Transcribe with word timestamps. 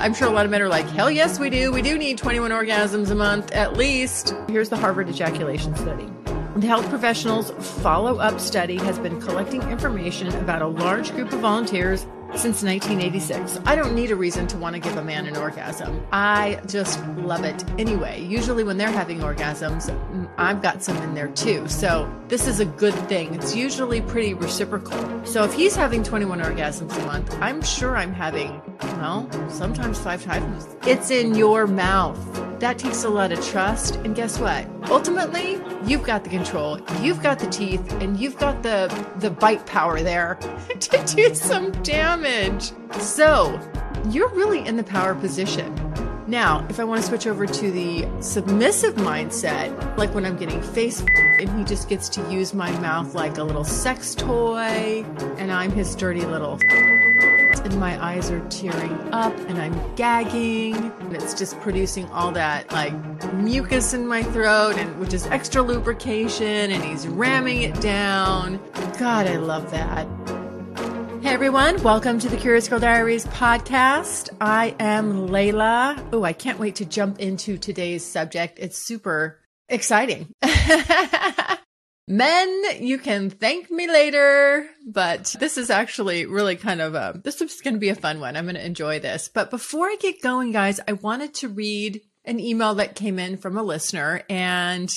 I'm 0.00 0.14
sure 0.14 0.28
a 0.28 0.30
lot 0.30 0.46
of 0.46 0.50
men 0.50 0.62
are 0.62 0.68
like, 0.68 0.88
hell 0.88 1.10
yes, 1.10 1.38
we 1.38 1.50
do. 1.50 1.70
We 1.70 1.82
do 1.82 1.98
need 1.98 2.16
21 2.16 2.52
orgasms 2.52 3.10
a 3.10 3.14
month 3.14 3.52
at 3.52 3.76
least. 3.76 4.34
Here's 4.48 4.70
the 4.70 4.76
Harvard 4.78 5.10
ejaculation 5.10 5.76
study. 5.76 6.08
The 6.56 6.66
health 6.66 6.88
professionals 6.88 7.50
follow 7.82 8.16
up 8.16 8.40
study 8.40 8.76
has 8.78 8.98
been 8.98 9.20
collecting 9.20 9.60
information 9.70 10.28
about 10.36 10.62
a 10.62 10.66
large 10.66 11.10
group 11.12 11.30
of 11.34 11.40
volunteers 11.40 12.06
since 12.36 12.62
1986. 12.62 13.60
I 13.66 13.74
don't 13.74 13.94
need 13.94 14.10
a 14.10 14.16
reason 14.16 14.46
to 14.48 14.56
want 14.56 14.74
to 14.74 14.80
give 14.80 14.96
a 14.96 15.02
man 15.02 15.26
an 15.26 15.36
orgasm. 15.36 16.04
I 16.12 16.60
just 16.66 17.04
love 17.16 17.44
it 17.44 17.64
anyway. 17.78 18.22
Usually, 18.22 18.64
when 18.64 18.78
they're 18.78 18.90
having 18.90 19.20
orgasms, 19.20 19.90
mm, 19.90 20.30
I've 20.38 20.62
got 20.62 20.82
some 20.82 20.96
in 20.98 21.14
there 21.14 21.28
too. 21.28 21.66
So, 21.68 22.10
this 22.28 22.46
is 22.46 22.60
a 22.60 22.64
good 22.64 22.94
thing. 23.08 23.34
It's 23.34 23.54
usually 23.54 24.00
pretty 24.00 24.34
reciprocal. 24.34 25.24
So, 25.24 25.44
if 25.44 25.52
he's 25.52 25.76
having 25.76 26.02
21 26.02 26.40
orgasms 26.40 26.96
a 26.96 27.06
month, 27.06 27.36
I'm 27.40 27.62
sure 27.62 27.96
I'm 27.96 28.12
having, 28.12 28.60
well, 28.82 29.28
sometimes 29.50 29.98
five 29.98 30.24
times. 30.24 30.66
It's 30.86 31.10
in 31.10 31.34
your 31.34 31.66
mouth. 31.66 32.49
That 32.60 32.78
takes 32.78 33.04
a 33.04 33.08
lot 33.08 33.32
of 33.32 33.42
trust. 33.42 33.96
And 33.96 34.14
guess 34.14 34.38
what? 34.38 34.66
Ultimately, 34.90 35.58
you've 35.86 36.02
got 36.02 36.24
the 36.24 36.30
control, 36.30 36.78
you've 37.00 37.22
got 37.22 37.38
the 37.38 37.46
teeth, 37.46 37.90
and 38.02 38.20
you've 38.20 38.36
got 38.36 38.62
the, 38.62 38.94
the 39.16 39.30
bite 39.30 39.64
power 39.64 40.02
there 40.02 40.34
to 40.78 41.04
do 41.06 41.34
some 41.34 41.72
damage. 41.82 42.72
So, 42.98 43.58
you're 44.10 44.28
really 44.34 44.66
in 44.66 44.76
the 44.76 44.84
power 44.84 45.14
position. 45.14 45.74
Now, 46.26 46.66
if 46.68 46.78
I 46.78 46.84
want 46.84 47.00
to 47.00 47.08
switch 47.08 47.26
over 47.26 47.46
to 47.46 47.70
the 47.70 48.06
submissive 48.20 48.94
mindset, 48.96 49.96
like 49.96 50.14
when 50.14 50.26
I'm 50.26 50.36
getting 50.36 50.60
face 50.60 51.00
and 51.40 51.48
he 51.58 51.64
just 51.64 51.88
gets 51.88 52.10
to 52.10 52.30
use 52.30 52.52
my 52.52 52.70
mouth 52.78 53.14
like 53.14 53.38
a 53.38 53.42
little 53.42 53.64
sex 53.64 54.14
toy, 54.14 55.02
and 55.38 55.50
I'm 55.50 55.72
his 55.72 55.96
dirty 55.96 56.26
little 56.26 56.58
and 57.58 57.78
my 57.80 58.02
eyes 58.02 58.30
are 58.30 58.40
tearing 58.48 58.92
up 59.12 59.36
and 59.48 59.58
I'm 59.58 59.94
gagging 59.96 60.76
and 60.76 61.12
it's 61.14 61.34
just 61.34 61.58
producing 61.60 62.06
all 62.10 62.30
that 62.32 62.70
like 62.70 62.92
mucus 63.34 63.92
in 63.92 64.06
my 64.06 64.22
throat 64.22 64.76
and 64.76 65.00
which 65.00 65.12
is 65.12 65.26
extra 65.26 65.60
lubrication 65.60 66.70
and 66.70 66.84
he's 66.84 67.08
ramming 67.08 67.62
it 67.62 67.80
down. 67.80 68.60
God, 68.98 69.26
I 69.26 69.36
love 69.36 69.70
that. 69.72 70.06
Hey 71.22 71.30
everyone, 71.34 71.82
welcome 71.82 72.18
to 72.20 72.28
the 72.28 72.36
Curious 72.36 72.68
Girl 72.68 72.78
Diaries 72.78 73.26
podcast. 73.26 74.30
I 74.40 74.76
am 74.78 75.28
Layla. 75.28 76.08
Oh, 76.12 76.22
I 76.22 76.32
can't 76.32 76.58
wait 76.58 76.76
to 76.76 76.84
jump 76.84 77.18
into 77.18 77.58
today's 77.58 78.06
subject. 78.06 78.58
It's 78.60 78.78
super 78.78 79.40
exciting. 79.68 80.32
Men, 82.10 82.62
you 82.80 82.98
can 82.98 83.30
thank 83.30 83.70
me 83.70 83.86
later, 83.86 84.68
but 84.84 85.36
this 85.38 85.56
is 85.56 85.70
actually 85.70 86.26
really 86.26 86.56
kind 86.56 86.80
of 86.80 86.96
a, 86.96 87.20
this 87.22 87.40
is 87.40 87.60
going 87.60 87.74
to 87.74 87.80
be 87.80 87.90
a 87.90 87.94
fun 87.94 88.18
one. 88.18 88.36
I'm 88.36 88.46
going 88.46 88.56
to 88.56 88.66
enjoy 88.66 88.98
this. 88.98 89.30
But 89.32 89.48
before 89.48 89.86
I 89.86 89.96
get 90.00 90.20
going, 90.20 90.50
guys, 90.50 90.80
I 90.88 90.94
wanted 90.94 91.34
to 91.34 91.48
read 91.48 92.00
an 92.24 92.40
email 92.40 92.74
that 92.74 92.96
came 92.96 93.20
in 93.20 93.36
from 93.36 93.56
a 93.56 93.62
listener 93.62 94.24
and 94.28 94.92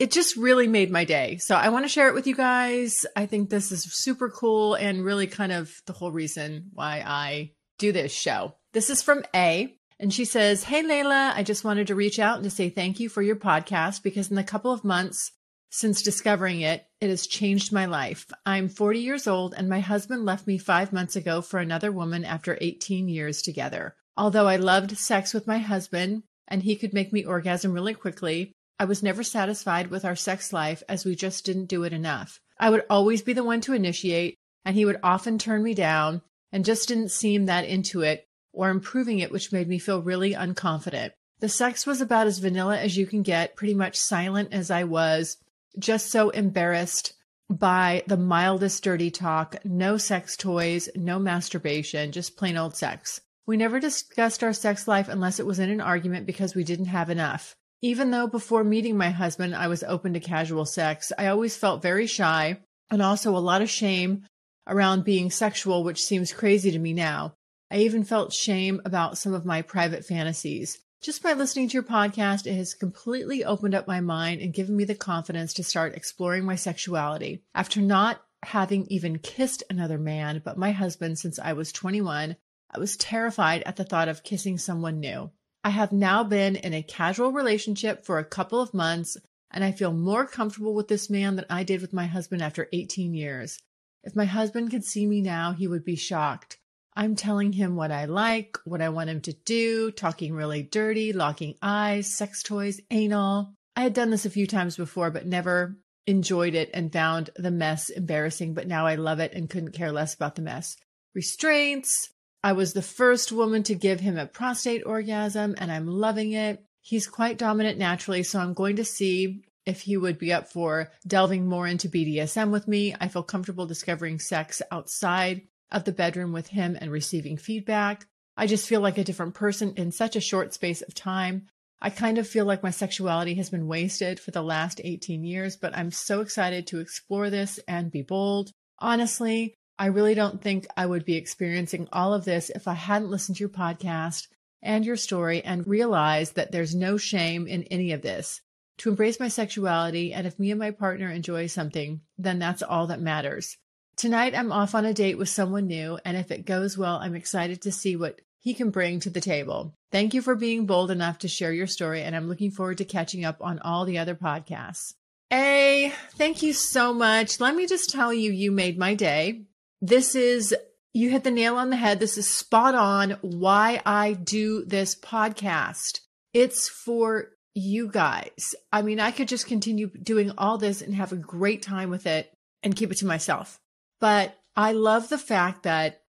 it 0.00 0.10
just 0.10 0.36
really 0.36 0.66
made 0.66 0.90
my 0.90 1.04
day. 1.04 1.36
So 1.36 1.54
I 1.54 1.68
want 1.68 1.84
to 1.84 1.88
share 1.88 2.08
it 2.08 2.14
with 2.14 2.26
you 2.26 2.34
guys. 2.34 3.06
I 3.14 3.26
think 3.26 3.48
this 3.48 3.70
is 3.70 3.84
super 3.84 4.28
cool 4.28 4.74
and 4.74 5.04
really 5.04 5.28
kind 5.28 5.52
of 5.52 5.72
the 5.86 5.92
whole 5.92 6.10
reason 6.10 6.70
why 6.72 7.04
I 7.06 7.52
do 7.78 7.92
this 7.92 8.12
show. 8.12 8.56
This 8.72 8.90
is 8.90 9.02
from 9.02 9.22
A. 9.36 9.72
And 10.00 10.12
she 10.12 10.24
says, 10.24 10.64
Hey, 10.64 10.82
Layla, 10.82 11.32
I 11.32 11.44
just 11.44 11.62
wanted 11.62 11.86
to 11.86 11.94
reach 11.94 12.18
out 12.18 12.38
and 12.38 12.44
to 12.44 12.50
say 12.50 12.70
thank 12.70 12.98
you 12.98 13.08
for 13.08 13.22
your 13.22 13.36
podcast 13.36 14.02
because 14.02 14.32
in 14.32 14.38
a 14.38 14.42
couple 14.42 14.72
of 14.72 14.82
months 14.82 15.30
since 15.70 16.02
discovering 16.02 16.60
it, 16.60 16.84
it 17.00 17.10
has 17.10 17.26
changed 17.26 17.72
my 17.72 17.86
life. 17.86 18.26
I'm 18.44 18.68
40 18.68 18.98
years 18.98 19.26
old 19.26 19.54
and 19.56 19.68
my 19.68 19.80
husband 19.80 20.24
left 20.24 20.46
me 20.46 20.58
five 20.58 20.92
months 20.92 21.14
ago 21.14 21.40
for 21.40 21.58
another 21.58 21.92
woman 21.92 22.24
after 22.24 22.58
18 22.60 23.08
years 23.08 23.40
together. 23.40 23.94
Although 24.16 24.48
I 24.48 24.56
loved 24.56 24.98
sex 24.98 25.32
with 25.32 25.46
my 25.46 25.58
husband 25.58 26.24
and 26.48 26.62
he 26.62 26.74
could 26.74 26.92
make 26.92 27.12
me 27.12 27.24
orgasm 27.24 27.72
really 27.72 27.94
quickly, 27.94 28.52
I 28.80 28.84
was 28.84 29.02
never 29.02 29.22
satisfied 29.22 29.88
with 29.90 30.04
our 30.04 30.16
sex 30.16 30.52
life 30.52 30.82
as 30.88 31.04
we 31.04 31.14
just 31.14 31.44
didn't 31.44 31.66
do 31.66 31.84
it 31.84 31.92
enough. 31.92 32.40
I 32.58 32.70
would 32.70 32.84
always 32.90 33.22
be 33.22 33.32
the 33.32 33.44
one 33.44 33.60
to 33.62 33.72
initiate 33.72 34.36
and 34.64 34.74
he 34.74 34.84
would 34.84 34.98
often 35.02 35.38
turn 35.38 35.62
me 35.62 35.74
down 35.74 36.22
and 36.50 36.64
just 36.64 36.88
didn't 36.88 37.12
seem 37.12 37.46
that 37.46 37.64
into 37.64 38.02
it 38.02 38.26
or 38.52 38.70
improving 38.70 39.20
it, 39.20 39.30
which 39.30 39.52
made 39.52 39.68
me 39.68 39.78
feel 39.78 40.02
really 40.02 40.34
unconfident. 40.34 41.12
The 41.38 41.48
sex 41.48 41.86
was 41.86 42.00
about 42.00 42.26
as 42.26 42.38
vanilla 42.38 42.76
as 42.76 42.96
you 42.96 43.06
can 43.06 43.22
get, 43.22 43.56
pretty 43.56 43.74
much 43.74 43.96
silent 43.96 44.52
as 44.52 44.70
I 44.70 44.84
was, 44.84 45.38
just 45.78 46.10
so 46.10 46.30
embarrassed 46.30 47.14
by 47.50 48.02
the 48.06 48.16
mildest 48.16 48.82
dirty 48.84 49.10
talk, 49.10 49.56
no 49.64 49.96
sex 49.96 50.36
toys, 50.36 50.88
no 50.94 51.18
masturbation, 51.18 52.12
just 52.12 52.36
plain 52.36 52.56
old 52.56 52.76
sex. 52.76 53.20
We 53.46 53.56
never 53.56 53.80
discussed 53.80 54.44
our 54.44 54.52
sex 54.52 54.86
life 54.86 55.08
unless 55.08 55.40
it 55.40 55.46
was 55.46 55.58
in 55.58 55.70
an 55.70 55.80
argument 55.80 56.26
because 56.26 56.54
we 56.54 56.62
didn't 56.62 56.86
have 56.86 57.10
enough. 57.10 57.56
Even 57.82 58.10
though 58.10 58.26
before 58.26 58.62
meeting 58.62 58.96
my 58.96 59.10
husband 59.10 59.56
I 59.56 59.66
was 59.66 59.82
open 59.82 60.12
to 60.14 60.20
casual 60.20 60.64
sex, 60.64 61.12
I 61.18 61.26
always 61.26 61.56
felt 61.56 61.82
very 61.82 62.06
shy 62.06 62.60
and 62.90 63.02
also 63.02 63.36
a 63.36 63.38
lot 63.38 63.62
of 63.62 63.70
shame 63.70 64.26
around 64.68 65.04
being 65.04 65.30
sexual, 65.30 65.82
which 65.82 66.04
seems 66.04 66.32
crazy 66.32 66.70
to 66.70 66.78
me 66.78 66.92
now. 66.92 67.34
I 67.70 67.78
even 67.78 68.04
felt 68.04 68.32
shame 68.32 68.80
about 68.84 69.18
some 69.18 69.32
of 69.32 69.46
my 69.46 69.62
private 69.62 70.04
fantasies. 70.04 70.78
Just 71.02 71.22
by 71.22 71.32
listening 71.32 71.66
to 71.66 71.72
your 71.72 71.82
podcast, 71.82 72.46
it 72.46 72.56
has 72.56 72.74
completely 72.74 73.42
opened 73.42 73.74
up 73.74 73.88
my 73.88 74.02
mind 74.02 74.42
and 74.42 74.52
given 74.52 74.76
me 74.76 74.84
the 74.84 74.94
confidence 74.94 75.54
to 75.54 75.64
start 75.64 75.94
exploring 75.94 76.44
my 76.44 76.56
sexuality. 76.56 77.42
After 77.54 77.80
not 77.80 78.22
having 78.42 78.86
even 78.88 79.18
kissed 79.18 79.62
another 79.70 79.96
man 79.96 80.42
but 80.44 80.58
my 80.58 80.72
husband 80.72 81.18
since 81.18 81.38
I 81.38 81.54
was 81.54 81.72
21, 81.72 82.36
I 82.70 82.78
was 82.78 82.98
terrified 82.98 83.62
at 83.64 83.76
the 83.76 83.84
thought 83.84 84.08
of 84.08 84.22
kissing 84.22 84.58
someone 84.58 85.00
new. 85.00 85.30
I 85.64 85.70
have 85.70 85.90
now 85.90 86.22
been 86.22 86.56
in 86.56 86.74
a 86.74 86.82
casual 86.82 87.32
relationship 87.32 88.04
for 88.04 88.18
a 88.18 88.24
couple 88.24 88.60
of 88.60 88.74
months 88.74 89.16
and 89.50 89.64
I 89.64 89.72
feel 89.72 89.94
more 89.94 90.26
comfortable 90.26 90.74
with 90.74 90.88
this 90.88 91.08
man 91.08 91.36
than 91.36 91.46
I 91.48 91.64
did 91.64 91.80
with 91.80 91.94
my 91.94 92.08
husband 92.08 92.42
after 92.42 92.68
18 92.74 93.14
years. 93.14 93.58
If 94.04 94.14
my 94.14 94.26
husband 94.26 94.70
could 94.70 94.84
see 94.84 95.06
me 95.06 95.22
now, 95.22 95.52
he 95.52 95.66
would 95.66 95.84
be 95.84 95.96
shocked. 95.96 96.58
I'm 97.00 97.16
telling 97.16 97.54
him 97.54 97.76
what 97.76 97.90
I 97.90 98.04
like, 98.04 98.58
what 98.66 98.82
I 98.82 98.90
want 98.90 99.08
him 99.08 99.22
to 99.22 99.32
do, 99.32 99.90
talking 99.90 100.34
really 100.34 100.62
dirty, 100.62 101.14
locking 101.14 101.54
eyes, 101.62 102.14
sex 102.14 102.42
toys, 102.42 102.78
anal. 102.90 103.54
I 103.74 103.80
had 103.80 103.94
done 103.94 104.10
this 104.10 104.26
a 104.26 104.30
few 104.30 104.46
times 104.46 104.76
before, 104.76 105.10
but 105.10 105.24
never 105.24 105.78
enjoyed 106.06 106.54
it 106.54 106.68
and 106.74 106.92
found 106.92 107.30
the 107.36 107.50
mess 107.50 107.88
embarrassing, 107.88 108.52
but 108.52 108.68
now 108.68 108.86
I 108.86 108.96
love 108.96 109.18
it 109.18 109.32
and 109.32 109.48
couldn't 109.48 109.72
care 109.72 109.92
less 109.92 110.12
about 110.12 110.34
the 110.34 110.42
mess. 110.42 110.76
Restraints. 111.14 112.10
I 112.44 112.52
was 112.52 112.74
the 112.74 112.82
first 112.82 113.32
woman 113.32 113.62
to 113.62 113.74
give 113.74 114.00
him 114.00 114.18
a 114.18 114.26
prostate 114.26 114.82
orgasm 114.84 115.54
and 115.56 115.72
I'm 115.72 115.86
loving 115.86 116.34
it. 116.34 116.62
He's 116.82 117.06
quite 117.06 117.38
dominant 117.38 117.78
naturally, 117.78 118.24
so 118.24 118.40
I'm 118.40 118.52
going 118.52 118.76
to 118.76 118.84
see 118.84 119.40
if 119.64 119.80
he 119.80 119.96
would 119.96 120.18
be 120.18 120.34
up 120.34 120.52
for 120.52 120.92
delving 121.06 121.46
more 121.46 121.66
into 121.66 121.88
BDSM 121.88 122.50
with 122.50 122.68
me. 122.68 122.94
I 123.00 123.08
feel 123.08 123.22
comfortable 123.22 123.64
discovering 123.64 124.18
sex 124.18 124.60
outside 124.70 125.42
of 125.70 125.84
the 125.84 125.92
bedroom 125.92 126.32
with 126.32 126.48
him 126.48 126.76
and 126.80 126.90
receiving 126.90 127.36
feedback. 127.36 128.06
I 128.36 128.46
just 128.46 128.66
feel 128.66 128.80
like 128.80 128.98
a 128.98 129.04
different 129.04 129.34
person 129.34 129.74
in 129.76 129.92
such 129.92 130.16
a 130.16 130.20
short 130.20 130.54
space 130.54 130.82
of 130.82 130.94
time. 130.94 131.46
I 131.82 131.90
kind 131.90 132.18
of 132.18 132.28
feel 132.28 132.44
like 132.44 132.62
my 132.62 132.70
sexuality 132.70 133.34
has 133.34 133.50
been 133.50 133.66
wasted 133.66 134.20
for 134.20 134.30
the 134.30 134.42
last 134.42 134.80
18 134.82 135.24
years, 135.24 135.56
but 135.56 135.76
I'm 135.76 135.90
so 135.90 136.20
excited 136.20 136.66
to 136.66 136.80
explore 136.80 137.30
this 137.30 137.58
and 137.66 137.90
be 137.90 138.02
bold. 138.02 138.52
Honestly, 138.78 139.54
I 139.78 139.86
really 139.86 140.14
don't 140.14 140.42
think 140.42 140.66
I 140.76 140.84
would 140.84 141.06
be 141.06 141.16
experiencing 141.16 141.88
all 141.92 142.12
of 142.12 142.26
this 142.26 142.50
if 142.50 142.68
I 142.68 142.74
hadn't 142.74 143.10
listened 143.10 143.38
to 143.38 143.40
your 143.40 143.48
podcast 143.48 144.28
and 144.62 144.84
your 144.84 144.96
story 144.96 145.42
and 145.42 145.66
realized 145.66 146.34
that 146.34 146.52
there's 146.52 146.74
no 146.74 146.98
shame 146.98 147.46
in 147.46 147.62
any 147.64 147.92
of 147.92 148.02
this. 148.02 148.42
To 148.78 148.90
embrace 148.90 149.18
my 149.18 149.28
sexuality, 149.28 150.12
and 150.12 150.26
if 150.26 150.38
me 150.38 150.50
and 150.50 150.60
my 150.60 150.70
partner 150.70 151.10
enjoy 151.10 151.46
something, 151.46 152.00
then 152.18 152.38
that's 152.38 152.62
all 152.62 152.86
that 152.88 153.00
matters. 153.00 153.56
Tonight, 154.00 154.34
I'm 154.34 154.50
off 154.50 154.74
on 154.74 154.86
a 154.86 154.94
date 154.94 155.18
with 155.18 155.28
someone 155.28 155.66
new, 155.66 155.98
and 156.06 156.16
if 156.16 156.30
it 156.30 156.46
goes 156.46 156.78
well, 156.78 156.96
I'm 156.96 157.14
excited 157.14 157.60
to 157.60 157.70
see 157.70 157.96
what 157.96 158.18
he 158.38 158.54
can 158.54 158.70
bring 158.70 158.98
to 159.00 159.10
the 159.10 159.20
table. 159.20 159.74
Thank 159.92 160.14
you 160.14 160.22
for 160.22 160.34
being 160.34 160.64
bold 160.64 160.90
enough 160.90 161.18
to 161.18 161.28
share 161.28 161.52
your 161.52 161.66
story, 161.66 162.00
and 162.00 162.16
I'm 162.16 162.26
looking 162.26 162.50
forward 162.50 162.78
to 162.78 162.86
catching 162.86 163.26
up 163.26 163.36
on 163.42 163.58
all 163.58 163.84
the 163.84 163.98
other 163.98 164.14
podcasts. 164.14 164.94
A, 165.30 165.92
thank 166.12 166.42
you 166.42 166.54
so 166.54 166.94
much. 166.94 167.40
Let 167.40 167.54
me 167.54 167.66
just 167.66 167.90
tell 167.90 168.10
you, 168.10 168.32
you 168.32 168.50
made 168.50 168.78
my 168.78 168.94
day. 168.94 169.42
This 169.82 170.14
is, 170.14 170.56
you 170.94 171.10
hit 171.10 171.22
the 171.22 171.30
nail 171.30 171.56
on 171.56 171.68
the 171.68 171.76
head. 171.76 172.00
This 172.00 172.16
is 172.16 172.26
spot 172.26 172.74
on 172.74 173.18
why 173.20 173.82
I 173.84 174.14
do 174.14 174.64
this 174.64 174.94
podcast. 174.94 176.00
It's 176.32 176.70
for 176.70 177.32
you 177.52 177.86
guys. 177.86 178.54
I 178.72 178.80
mean, 178.80 178.98
I 178.98 179.10
could 179.10 179.28
just 179.28 179.46
continue 179.46 179.88
doing 179.88 180.32
all 180.38 180.56
this 180.56 180.80
and 180.80 180.94
have 180.94 181.12
a 181.12 181.16
great 181.16 181.60
time 181.60 181.90
with 181.90 182.06
it 182.06 182.32
and 182.62 182.74
keep 182.74 182.90
it 182.90 182.96
to 182.96 183.06
myself. 183.06 183.59
But 184.00 184.36
I 184.56 184.72
love 184.72 185.08
the 185.08 185.18
fact 185.18 185.64
that 185.64 186.02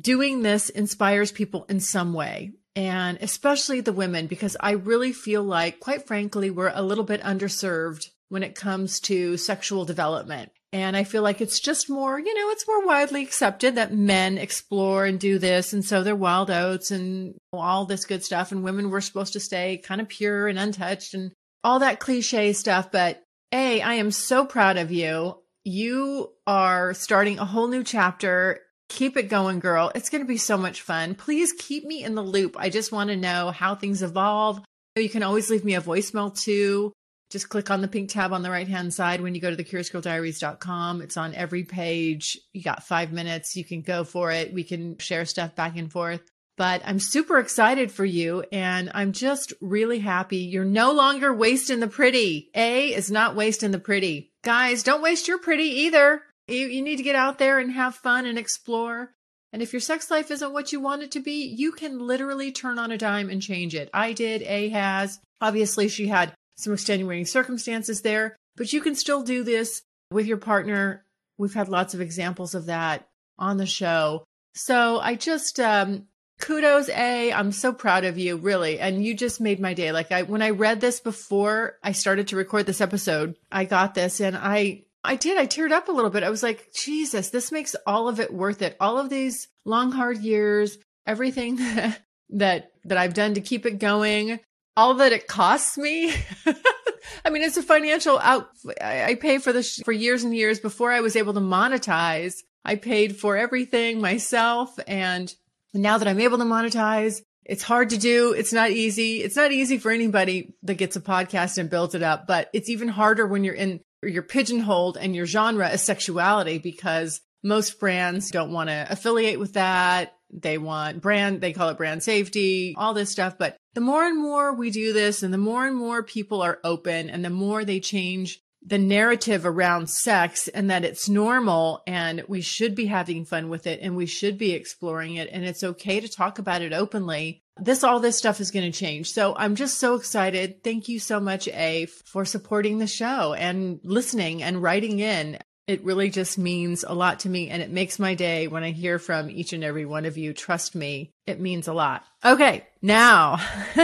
doing 0.00 0.42
this 0.42 0.68
inspires 0.68 1.32
people 1.32 1.64
in 1.68 1.80
some 1.80 2.12
way 2.12 2.52
and 2.76 3.18
especially 3.20 3.80
the 3.80 3.92
women, 3.92 4.28
because 4.28 4.56
I 4.60 4.72
really 4.72 5.12
feel 5.12 5.42
like, 5.42 5.80
quite 5.80 6.06
frankly, 6.06 6.48
we're 6.48 6.70
a 6.72 6.80
little 6.80 7.02
bit 7.02 7.20
underserved 7.22 8.06
when 8.28 8.44
it 8.44 8.54
comes 8.54 9.00
to 9.00 9.36
sexual 9.36 9.84
development. 9.84 10.52
And 10.72 10.96
I 10.96 11.02
feel 11.02 11.22
like 11.22 11.40
it's 11.40 11.58
just 11.58 11.90
more, 11.90 12.20
you 12.20 12.34
know, 12.34 12.50
it's 12.50 12.68
more 12.68 12.86
widely 12.86 13.22
accepted 13.22 13.74
that 13.74 13.92
men 13.92 14.38
explore 14.38 15.06
and 15.06 15.18
do 15.18 15.40
this. 15.40 15.72
And 15.72 15.84
so 15.84 16.04
they're 16.04 16.14
wild 16.14 16.50
oats 16.50 16.92
and 16.92 17.34
all 17.52 17.84
this 17.84 18.04
good 18.04 18.22
stuff. 18.22 18.52
And 18.52 18.62
women 18.62 18.90
were 18.90 19.00
supposed 19.00 19.32
to 19.32 19.40
stay 19.40 19.78
kind 19.78 20.00
of 20.00 20.08
pure 20.08 20.46
and 20.46 20.58
untouched 20.58 21.14
and 21.14 21.32
all 21.64 21.80
that 21.80 21.98
cliche 21.98 22.52
stuff. 22.52 22.92
But 22.92 23.24
A, 23.50 23.80
I 23.80 23.94
am 23.94 24.12
so 24.12 24.44
proud 24.44 24.76
of 24.76 24.92
you. 24.92 25.42
You 25.68 26.32
are 26.46 26.94
starting 26.94 27.38
a 27.38 27.44
whole 27.44 27.68
new 27.68 27.84
chapter 27.84 28.60
Keep 28.88 29.18
it 29.18 29.24
going, 29.24 29.58
girl. 29.58 29.92
It's 29.94 30.08
going 30.08 30.22
to 30.22 30.26
be 30.26 30.38
so 30.38 30.56
much 30.56 30.80
fun. 30.80 31.14
Please 31.14 31.52
keep 31.52 31.84
me 31.84 32.02
in 32.02 32.14
the 32.14 32.22
loop. 32.22 32.56
I 32.58 32.70
just 32.70 32.90
want 32.90 33.10
to 33.10 33.16
know 33.16 33.50
how 33.50 33.74
things 33.74 34.02
evolve. 34.02 34.64
You 34.96 35.10
can 35.10 35.22
always 35.22 35.50
leave 35.50 35.62
me 35.62 35.74
a 35.74 35.80
voicemail 35.82 36.34
too. 36.34 36.94
Just 37.30 37.50
click 37.50 37.70
on 37.70 37.82
the 37.82 37.88
pink 37.88 38.08
tab 38.08 38.32
on 38.32 38.42
the 38.42 38.50
right 38.50 38.66
hand 38.66 38.94
side 38.94 39.20
when 39.20 39.34
you 39.34 39.42
go 39.42 39.50
to 39.50 39.56
the 39.56 39.62
curiousgirldiaries.com. 39.62 41.02
It's 41.02 41.18
on 41.18 41.34
every 41.34 41.64
page. 41.64 42.38
You 42.54 42.62
got 42.62 42.84
five 42.84 43.12
minutes. 43.12 43.56
You 43.56 43.64
can 43.64 43.82
go 43.82 44.04
for 44.04 44.32
it. 44.32 44.54
We 44.54 44.64
can 44.64 44.96
share 44.96 45.26
stuff 45.26 45.54
back 45.54 45.76
and 45.76 45.92
forth. 45.92 46.22
But 46.56 46.82
I'm 46.84 46.98
super 46.98 47.38
excited 47.38 47.92
for 47.92 48.04
you 48.04 48.44
and 48.50 48.90
I'm 48.92 49.12
just 49.12 49.52
really 49.60 50.00
happy. 50.00 50.38
You're 50.38 50.64
no 50.64 50.92
longer 50.92 51.32
wasting 51.32 51.78
the 51.80 51.86
pretty. 51.86 52.50
A 52.54 52.94
is 52.94 53.10
not 53.10 53.36
wasting 53.36 53.70
the 53.70 53.78
pretty. 53.78 54.32
Guys, 54.48 54.82
don't 54.82 55.02
waste 55.02 55.28
your 55.28 55.36
pretty 55.36 55.64
either. 55.64 56.22
You, 56.46 56.68
you 56.68 56.80
need 56.80 56.96
to 56.96 57.02
get 57.02 57.14
out 57.14 57.38
there 57.38 57.58
and 57.58 57.70
have 57.70 57.94
fun 57.96 58.24
and 58.24 58.38
explore. 58.38 59.12
And 59.52 59.60
if 59.60 59.74
your 59.74 59.80
sex 59.80 60.10
life 60.10 60.30
isn't 60.30 60.54
what 60.54 60.72
you 60.72 60.80
want 60.80 61.02
it 61.02 61.10
to 61.10 61.20
be, 61.20 61.44
you 61.44 61.70
can 61.70 61.98
literally 61.98 62.50
turn 62.50 62.78
on 62.78 62.90
a 62.90 62.96
dime 62.96 63.28
and 63.28 63.42
change 63.42 63.74
it. 63.74 63.90
I 63.92 64.14
did, 64.14 64.40
A 64.40 64.70
has. 64.70 65.20
Obviously, 65.42 65.88
she 65.88 66.06
had 66.06 66.32
some 66.56 66.72
extenuating 66.72 67.26
circumstances 67.26 68.00
there, 68.00 68.36
but 68.56 68.72
you 68.72 68.80
can 68.80 68.94
still 68.94 69.22
do 69.22 69.44
this 69.44 69.82
with 70.10 70.24
your 70.24 70.38
partner. 70.38 71.04
We've 71.36 71.52
had 71.52 71.68
lots 71.68 71.92
of 71.92 72.00
examples 72.00 72.54
of 72.54 72.64
that 72.64 73.06
on 73.38 73.58
the 73.58 73.66
show. 73.66 74.24
So 74.54 74.98
I 74.98 75.16
just, 75.16 75.60
um, 75.60 76.06
kudos, 76.38 76.88
A. 76.88 77.32
I'm 77.32 77.52
so 77.52 77.72
proud 77.72 78.04
of 78.04 78.18
you, 78.18 78.36
really. 78.36 78.80
And 78.80 79.04
you 79.04 79.14
just 79.14 79.40
made 79.40 79.60
my 79.60 79.74
day. 79.74 79.92
Like 79.92 80.12
I, 80.12 80.22
when 80.22 80.42
I 80.42 80.50
read 80.50 80.80
this 80.80 81.00
before 81.00 81.76
I 81.82 81.92
started 81.92 82.28
to 82.28 82.36
record 82.36 82.66
this 82.66 82.80
episode, 82.80 83.36
I 83.50 83.64
got 83.64 83.94
this 83.94 84.20
and 84.20 84.36
I, 84.36 84.84
I 85.04 85.16
did. 85.16 85.38
I 85.38 85.46
teared 85.46 85.72
up 85.72 85.88
a 85.88 85.92
little 85.92 86.10
bit. 86.10 86.22
I 86.22 86.30
was 86.30 86.42
like, 86.42 86.72
Jesus, 86.74 87.30
this 87.30 87.52
makes 87.52 87.76
all 87.86 88.08
of 88.08 88.20
it 88.20 88.32
worth 88.32 88.62
it. 88.62 88.76
All 88.80 88.98
of 88.98 89.10
these 89.10 89.48
long, 89.64 89.92
hard 89.92 90.18
years, 90.18 90.78
everything 91.06 91.56
that 92.30 92.72
that 92.84 92.98
I've 92.98 93.14
done 93.14 93.34
to 93.34 93.40
keep 93.40 93.66
it 93.66 93.78
going, 93.78 94.40
all 94.76 94.94
that 94.94 95.12
it 95.12 95.26
costs 95.26 95.76
me. 95.76 96.12
I 97.24 97.30
mean, 97.30 97.42
it's 97.42 97.56
a 97.56 97.62
financial 97.62 98.18
out. 98.18 98.50
I, 98.80 99.14
pay 99.14 99.38
for 99.38 99.52
this 99.52 99.80
for 99.84 99.92
years 99.92 100.24
and 100.24 100.34
years 100.34 100.60
before 100.60 100.92
I 100.92 101.00
was 101.00 101.16
able 101.16 101.34
to 101.34 101.40
monetize. 101.40 102.42
I 102.64 102.76
paid 102.76 103.16
for 103.16 103.36
everything 103.36 104.00
myself, 104.00 104.78
and 104.86 105.34
now 105.74 105.98
that 105.98 106.08
I'm 106.08 106.20
able 106.20 106.38
to 106.38 106.44
monetize, 106.44 107.20
it's 107.44 107.62
hard 107.62 107.90
to 107.90 107.98
do. 107.98 108.32
It's 108.32 108.52
not 108.52 108.70
easy. 108.70 109.22
It's 109.22 109.36
not 109.36 109.52
easy 109.52 109.78
for 109.78 109.90
anybody 109.90 110.54
that 110.62 110.74
gets 110.74 110.96
a 110.96 111.00
podcast 111.00 111.58
and 111.58 111.70
builds 111.70 111.94
it 111.94 112.02
up, 112.02 112.26
but 112.26 112.50
it's 112.52 112.68
even 112.68 112.88
harder 112.88 113.26
when 113.26 113.42
you're 113.42 113.54
in 113.54 113.80
you're 114.02 114.22
pigeonholed 114.22 114.96
and 114.96 115.16
your 115.16 115.26
genre 115.26 115.68
is 115.70 115.82
sexuality 115.82 116.58
because 116.58 117.20
most 117.42 117.80
brands 117.80 118.30
don't 118.30 118.52
want 118.52 118.68
to 118.68 118.86
affiliate 118.90 119.40
with 119.40 119.54
that. 119.54 120.14
They 120.30 120.58
want 120.58 121.00
brand, 121.00 121.40
they 121.40 121.52
call 121.52 121.70
it 121.70 121.78
brand 121.78 122.02
safety, 122.02 122.74
all 122.76 122.94
this 122.94 123.10
stuff. 123.10 123.38
But 123.38 123.56
the 123.74 123.80
more 123.80 124.04
and 124.04 124.20
more 124.20 124.54
we 124.54 124.70
do 124.70 124.92
this 124.92 125.22
and 125.22 125.32
the 125.32 125.38
more 125.38 125.66
and 125.66 125.74
more 125.74 126.02
people 126.02 126.42
are 126.42 126.60
open 126.62 127.08
and 127.08 127.24
the 127.24 127.30
more 127.30 127.64
they 127.64 127.80
change 127.80 128.40
the 128.68 128.78
narrative 128.78 129.46
around 129.46 129.88
sex 129.88 130.46
and 130.48 130.70
that 130.70 130.84
it's 130.84 131.08
normal 131.08 131.82
and 131.86 132.22
we 132.28 132.42
should 132.42 132.74
be 132.74 132.86
having 132.86 133.24
fun 133.24 133.48
with 133.48 133.66
it 133.66 133.80
and 133.80 133.96
we 133.96 134.04
should 134.04 134.36
be 134.36 134.52
exploring 134.52 135.14
it 135.14 135.28
and 135.32 135.44
it's 135.44 135.64
okay 135.64 136.00
to 136.00 136.08
talk 136.08 136.38
about 136.38 136.60
it 136.60 136.72
openly 136.72 137.42
this 137.60 137.82
all 137.82 138.00
this 138.00 138.16
stuff 138.16 138.40
is 138.40 138.50
going 138.50 138.70
to 138.70 138.78
change. 138.78 139.10
So 139.10 139.34
I'm 139.36 139.56
just 139.56 139.78
so 139.78 139.94
excited. 139.94 140.62
Thank 140.62 140.88
you 140.88 141.00
so 141.00 141.20
much, 141.20 141.48
A, 141.48 141.86
for 142.04 142.24
supporting 142.24 142.78
the 142.78 142.86
show 142.86 143.34
and 143.34 143.80
listening 143.82 144.42
and 144.42 144.62
writing 144.62 145.00
in. 145.00 145.38
It 145.68 145.84
really 145.84 146.08
just 146.08 146.38
means 146.38 146.82
a 146.82 146.94
lot 146.94 147.20
to 147.20 147.28
me 147.28 147.50
and 147.50 147.60
it 147.60 147.70
makes 147.70 147.98
my 147.98 148.14
day 148.14 148.48
when 148.48 148.64
I 148.64 148.70
hear 148.70 148.98
from 148.98 149.28
each 149.28 149.52
and 149.52 149.62
every 149.62 149.84
one 149.84 150.06
of 150.06 150.16
you. 150.16 150.32
Trust 150.32 150.74
me, 150.74 151.10
it 151.26 151.40
means 151.40 151.68
a 151.68 151.74
lot. 151.74 152.04
Okay, 152.24 152.66
now 152.80 153.36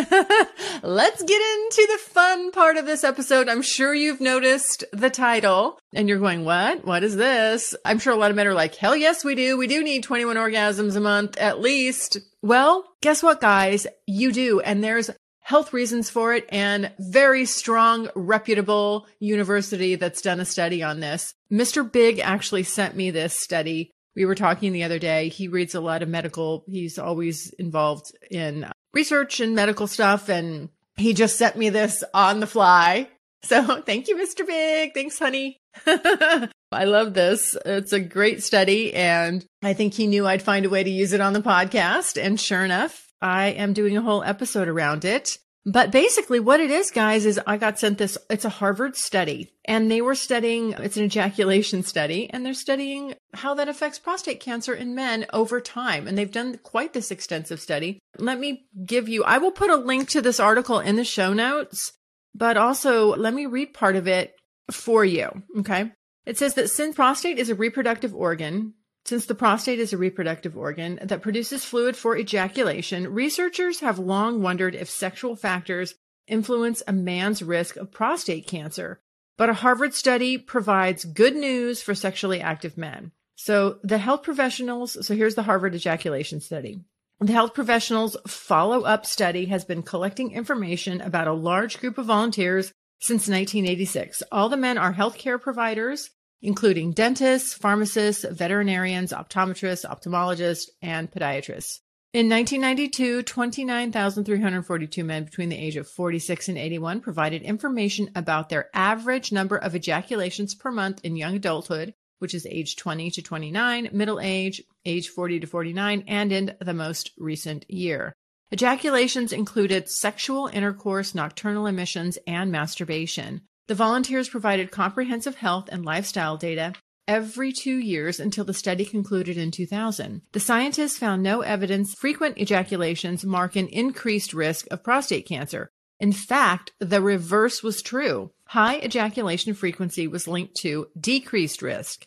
let's 0.82 1.22
get 1.22 1.42
into 1.42 1.88
the 1.92 2.00
fun 2.00 2.52
part 2.52 2.78
of 2.78 2.86
this 2.86 3.04
episode. 3.04 3.50
I'm 3.50 3.60
sure 3.60 3.94
you've 3.94 4.22
noticed 4.22 4.84
the 4.94 5.10
title 5.10 5.78
and 5.92 6.08
you're 6.08 6.18
going, 6.18 6.46
what? 6.46 6.86
What 6.86 7.04
is 7.04 7.16
this? 7.16 7.76
I'm 7.84 7.98
sure 7.98 8.14
a 8.14 8.16
lot 8.16 8.30
of 8.30 8.36
men 8.36 8.46
are 8.46 8.54
like, 8.54 8.74
hell 8.76 8.96
yes, 8.96 9.22
we 9.22 9.34
do. 9.34 9.58
We 9.58 9.66
do 9.66 9.84
need 9.84 10.04
21 10.04 10.36
orgasms 10.36 10.96
a 10.96 11.00
month 11.00 11.36
at 11.36 11.60
least. 11.60 12.16
Well, 12.40 12.86
guess 13.02 13.22
what, 13.22 13.42
guys? 13.42 13.86
You 14.06 14.32
do. 14.32 14.60
And 14.60 14.82
there's 14.82 15.10
health 15.44 15.74
reasons 15.74 16.08
for 16.10 16.34
it 16.34 16.46
and 16.48 16.90
very 16.98 17.44
strong, 17.44 18.08
reputable 18.16 19.06
university 19.20 19.94
that's 19.94 20.22
done 20.22 20.40
a 20.40 20.44
study 20.44 20.82
on 20.82 21.00
this. 21.00 21.34
Mr. 21.52 21.90
Big 21.90 22.18
actually 22.18 22.62
sent 22.62 22.96
me 22.96 23.10
this 23.10 23.34
study. 23.34 23.90
We 24.16 24.24
were 24.24 24.34
talking 24.34 24.72
the 24.72 24.84
other 24.84 24.98
day. 24.98 25.28
He 25.28 25.48
reads 25.48 25.74
a 25.74 25.80
lot 25.80 26.02
of 26.02 26.08
medical. 26.08 26.64
He's 26.66 26.98
always 26.98 27.50
involved 27.58 28.10
in 28.30 28.66
research 28.94 29.40
and 29.40 29.54
medical 29.54 29.86
stuff. 29.86 30.30
And 30.30 30.70
he 30.96 31.12
just 31.12 31.36
sent 31.36 31.56
me 31.56 31.68
this 31.68 32.02
on 32.14 32.40
the 32.40 32.46
fly. 32.46 33.08
So 33.42 33.82
thank 33.86 34.08
you, 34.08 34.16
Mr. 34.16 34.46
Big. 34.46 34.94
Thanks, 34.94 35.18
honey. 35.18 35.58
I 35.86 36.84
love 36.84 37.12
this. 37.12 37.54
It's 37.66 37.92
a 37.92 38.00
great 38.00 38.42
study. 38.42 38.94
And 38.94 39.44
I 39.62 39.74
think 39.74 39.92
he 39.92 40.06
knew 40.06 40.26
I'd 40.26 40.42
find 40.42 40.64
a 40.64 40.70
way 40.70 40.82
to 40.82 40.90
use 40.90 41.12
it 41.12 41.20
on 41.20 41.34
the 41.34 41.40
podcast. 41.42 42.20
And 42.20 42.40
sure 42.40 42.64
enough, 42.64 43.03
I 43.24 43.48
am 43.48 43.72
doing 43.72 43.96
a 43.96 44.02
whole 44.02 44.22
episode 44.22 44.68
around 44.68 45.06
it. 45.06 45.38
But 45.66 45.90
basically 45.90 46.40
what 46.40 46.60
it 46.60 46.70
is, 46.70 46.90
guys, 46.90 47.24
is 47.24 47.40
I 47.46 47.56
got 47.56 47.78
sent 47.78 47.96
this, 47.96 48.18
it's 48.28 48.44
a 48.44 48.50
Harvard 48.50 48.96
study 48.96 49.54
and 49.64 49.90
they 49.90 50.02
were 50.02 50.14
studying, 50.14 50.72
it's 50.72 50.98
an 50.98 51.04
ejaculation 51.04 51.82
study 51.84 52.28
and 52.28 52.44
they're 52.44 52.52
studying 52.52 53.14
how 53.32 53.54
that 53.54 53.70
affects 53.70 53.98
prostate 53.98 54.40
cancer 54.40 54.74
in 54.74 54.94
men 54.94 55.24
over 55.32 55.62
time. 55.62 56.06
And 56.06 56.18
they've 56.18 56.30
done 56.30 56.58
quite 56.62 56.92
this 56.92 57.10
extensive 57.10 57.60
study. 57.60 57.98
Let 58.18 58.38
me 58.38 58.66
give 58.84 59.08
you, 59.08 59.24
I 59.24 59.38
will 59.38 59.52
put 59.52 59.70
a 59.70 59.76
link 59.76 60.10
to 60.10 60.20
this 60.20 60.38
article 60.38 60.80
in 60.80 60.96
the 60.96 61.04
show 61.04 61.32
notes, 61.32 61.92
but 62.34 62.58
also 62.58 63.16
let 63.16 63.32
me 63.32 63.46
read 63.46 63.72
part 63.72 63.96
of 63.96 64.06
it 64.06 64.34
for 64.70 65.02
you. 65.02 65.30
Okay. 65.60 65.92
It 66.26 66.36
says 66.36 66.54
that 66.54 66.68
since 66.68 66.94
prostate 66.94 67.38
is 67.38 67.48
a 67.48 67.54
reproductive 67.54 68.14
organ, 68.14 68.74
since 69.06 69.26
the 69.26 69.34
prostate 69.34 69.78
is 69.78 69.92
a 69.92 69.98
reproductive 69.98 70.56
organ 70.56 70.98
that 71.02 71.20
produces 71.20 71.64
fluid 71.64 71.96
for 71.96 72.16
ejaculation, 72.16 73.12
researchers 73.12 73.80
have 73.80 73.98
long 73.98 74.40
wondered 74.40 74.74
if 74.74 74.88
sexual 74.88 75.36
factors 75.36 75.94
influence 76.26 76.82
a 76.86 76.92
man's 76.92 77.42
risk 77.42 77.76
of 77.76 77.92
prostate 77.92 78.46
cancer. 78.46 79.00
But 79.36 79.50
a 79.50 79.54
Harvard 79.54 79.92
study 79.92 80.38
provides 80.38 81.04
good 81.04 81.36
news 81.36 81.82
for 81.82 81.94
sexually 81.94 82.40
active 82.40 82.78
men. 82.78 83.12
So 83.36 83.78
the 83.82 83.98
health 83.98 84.22
professionals, 84.22 85.06
so 85.06 85.14
here's 85.14 85.34
the 85.34 85.42
Harvard 85.42 85.74
ejaculation 85.74 86.40
study. 86.40 86.80
The 87.20 87.32
health 87.32 87.52
professionals 87.52 88.16
follow 88.26 88.82
up 88.82 89.04
study 89.04 89.46
has 89.46 89.64
been 89.64 89.82
collecting 89.82 90.32
information 90.32 91.00
about 91.00 91.28
a 91.28 91.32
large 91.32 91.78
group 91.78 91.98
of 91.98 92.06
volunteers 92.06 92.72
since 93.00 93.28
1986. 93.28 94.22
All 94.32 94.48
the 94.48 94.56
men 94.56 94.78
are 94.78 94.94
healthcare 94.94 95.40
providers 95.40 96.10
including 96.44 96.92
dentists, 96.92 97.54
pharmacists, 97.54 98.24
veterinarians, 98.30 99.12
optometrists, 99.12 99.84
ophthalmologists, 99.84 100.68
and 100.82 101.10
podiatrists. 101.10 101.80
In 102.12 102.28
1992, 102.28 103.22
29,342 103.22 105.02
men 105.02 105.24
between 105.24 105.48
the 105.48 105.56
age 105.56 105.76
of 105.76 105.88
46 105.88 106.50
and 106.50 106.58
81 106.58 107.00
provided 107.00 107.42
information 107.42 108.10
about 108.14 108.50
their 108.50 108.68
average 108.72 109.32
number 109.32 109.56
of 109.56 109.74
ejaculations 109.74 110.54
per 110.54 110.70
month 110.70 111.00
in 111.02 111.16
young 111.16 111.34
adulthood, 111.34 111.94
which 112.20 112.34
is 112.34 112.46
age 112.46 112.76
20 112.76 113.10
to 113.10 113.22
29, 113.22 113.88
middle 113.92 114.20
age, 114.20 114.62
age 114.84 115.08
40 115.08 115.40
to 115.40 115.46
49, 115.46 116.04
and 116.06 116.30
in 116.30 116.54
the 116.60 116.74
most 116.74 117.10
recent 117.18 117.68
year. 117.68 118.12
Ejaculations 118.52 119.32
included 119.32 119.88
sexual 119.88 120.46
intercourse, 120.46 121.14
nocturnal 121.14 121.66
emissions, 121.66 122.18
and 122.26 122.52
masturbation. 122.52 123.40
The 123.66 123.74
volunteers 123.74 124.28
provided 124.28 124.70
comprehensive 124.70 125.36
health 125.36 125.70
and 125.72 125.84
lifestyle 125.86 126.36
data 126.36 126.74
every 127.08 127.50
two 127.50 127.76
years 127.76 128.20
until 128.20 128.44
the 128.44 128.52
study 128.52 128.84
concluded 128.84 129.38
in 129.38 129.50
2000. 129.50 130.20
The 130.32 130.40
scientists 130.40 130.98
found 130.98 131.22
no 131.22 131.40
evidence 131.40 131.94
frequent 131.94 132.36
ejaculations 132.36 133.24
mark 133.24 133.56
an 133.56 133.68
increased 133.68 134.34
risk 134.34 134.66
of 134.70 134.84
prostate 134.84 135.26
cancer. 135.26 135.70
In 135.98 136.12
fact, 136.12 136.72
the 136.78 137.00
reverse 137.00 137.62
was 137.62 137.80
true. 137.80 138.32
High 138.48 138.80
ejaculation 138.80 139.54
frequency 139.54 140.06
was 140.06 140.28
linked 140.28 140.56
to 140.56 140.88
decreased 140.98 141.62
risk. 141.62 142.06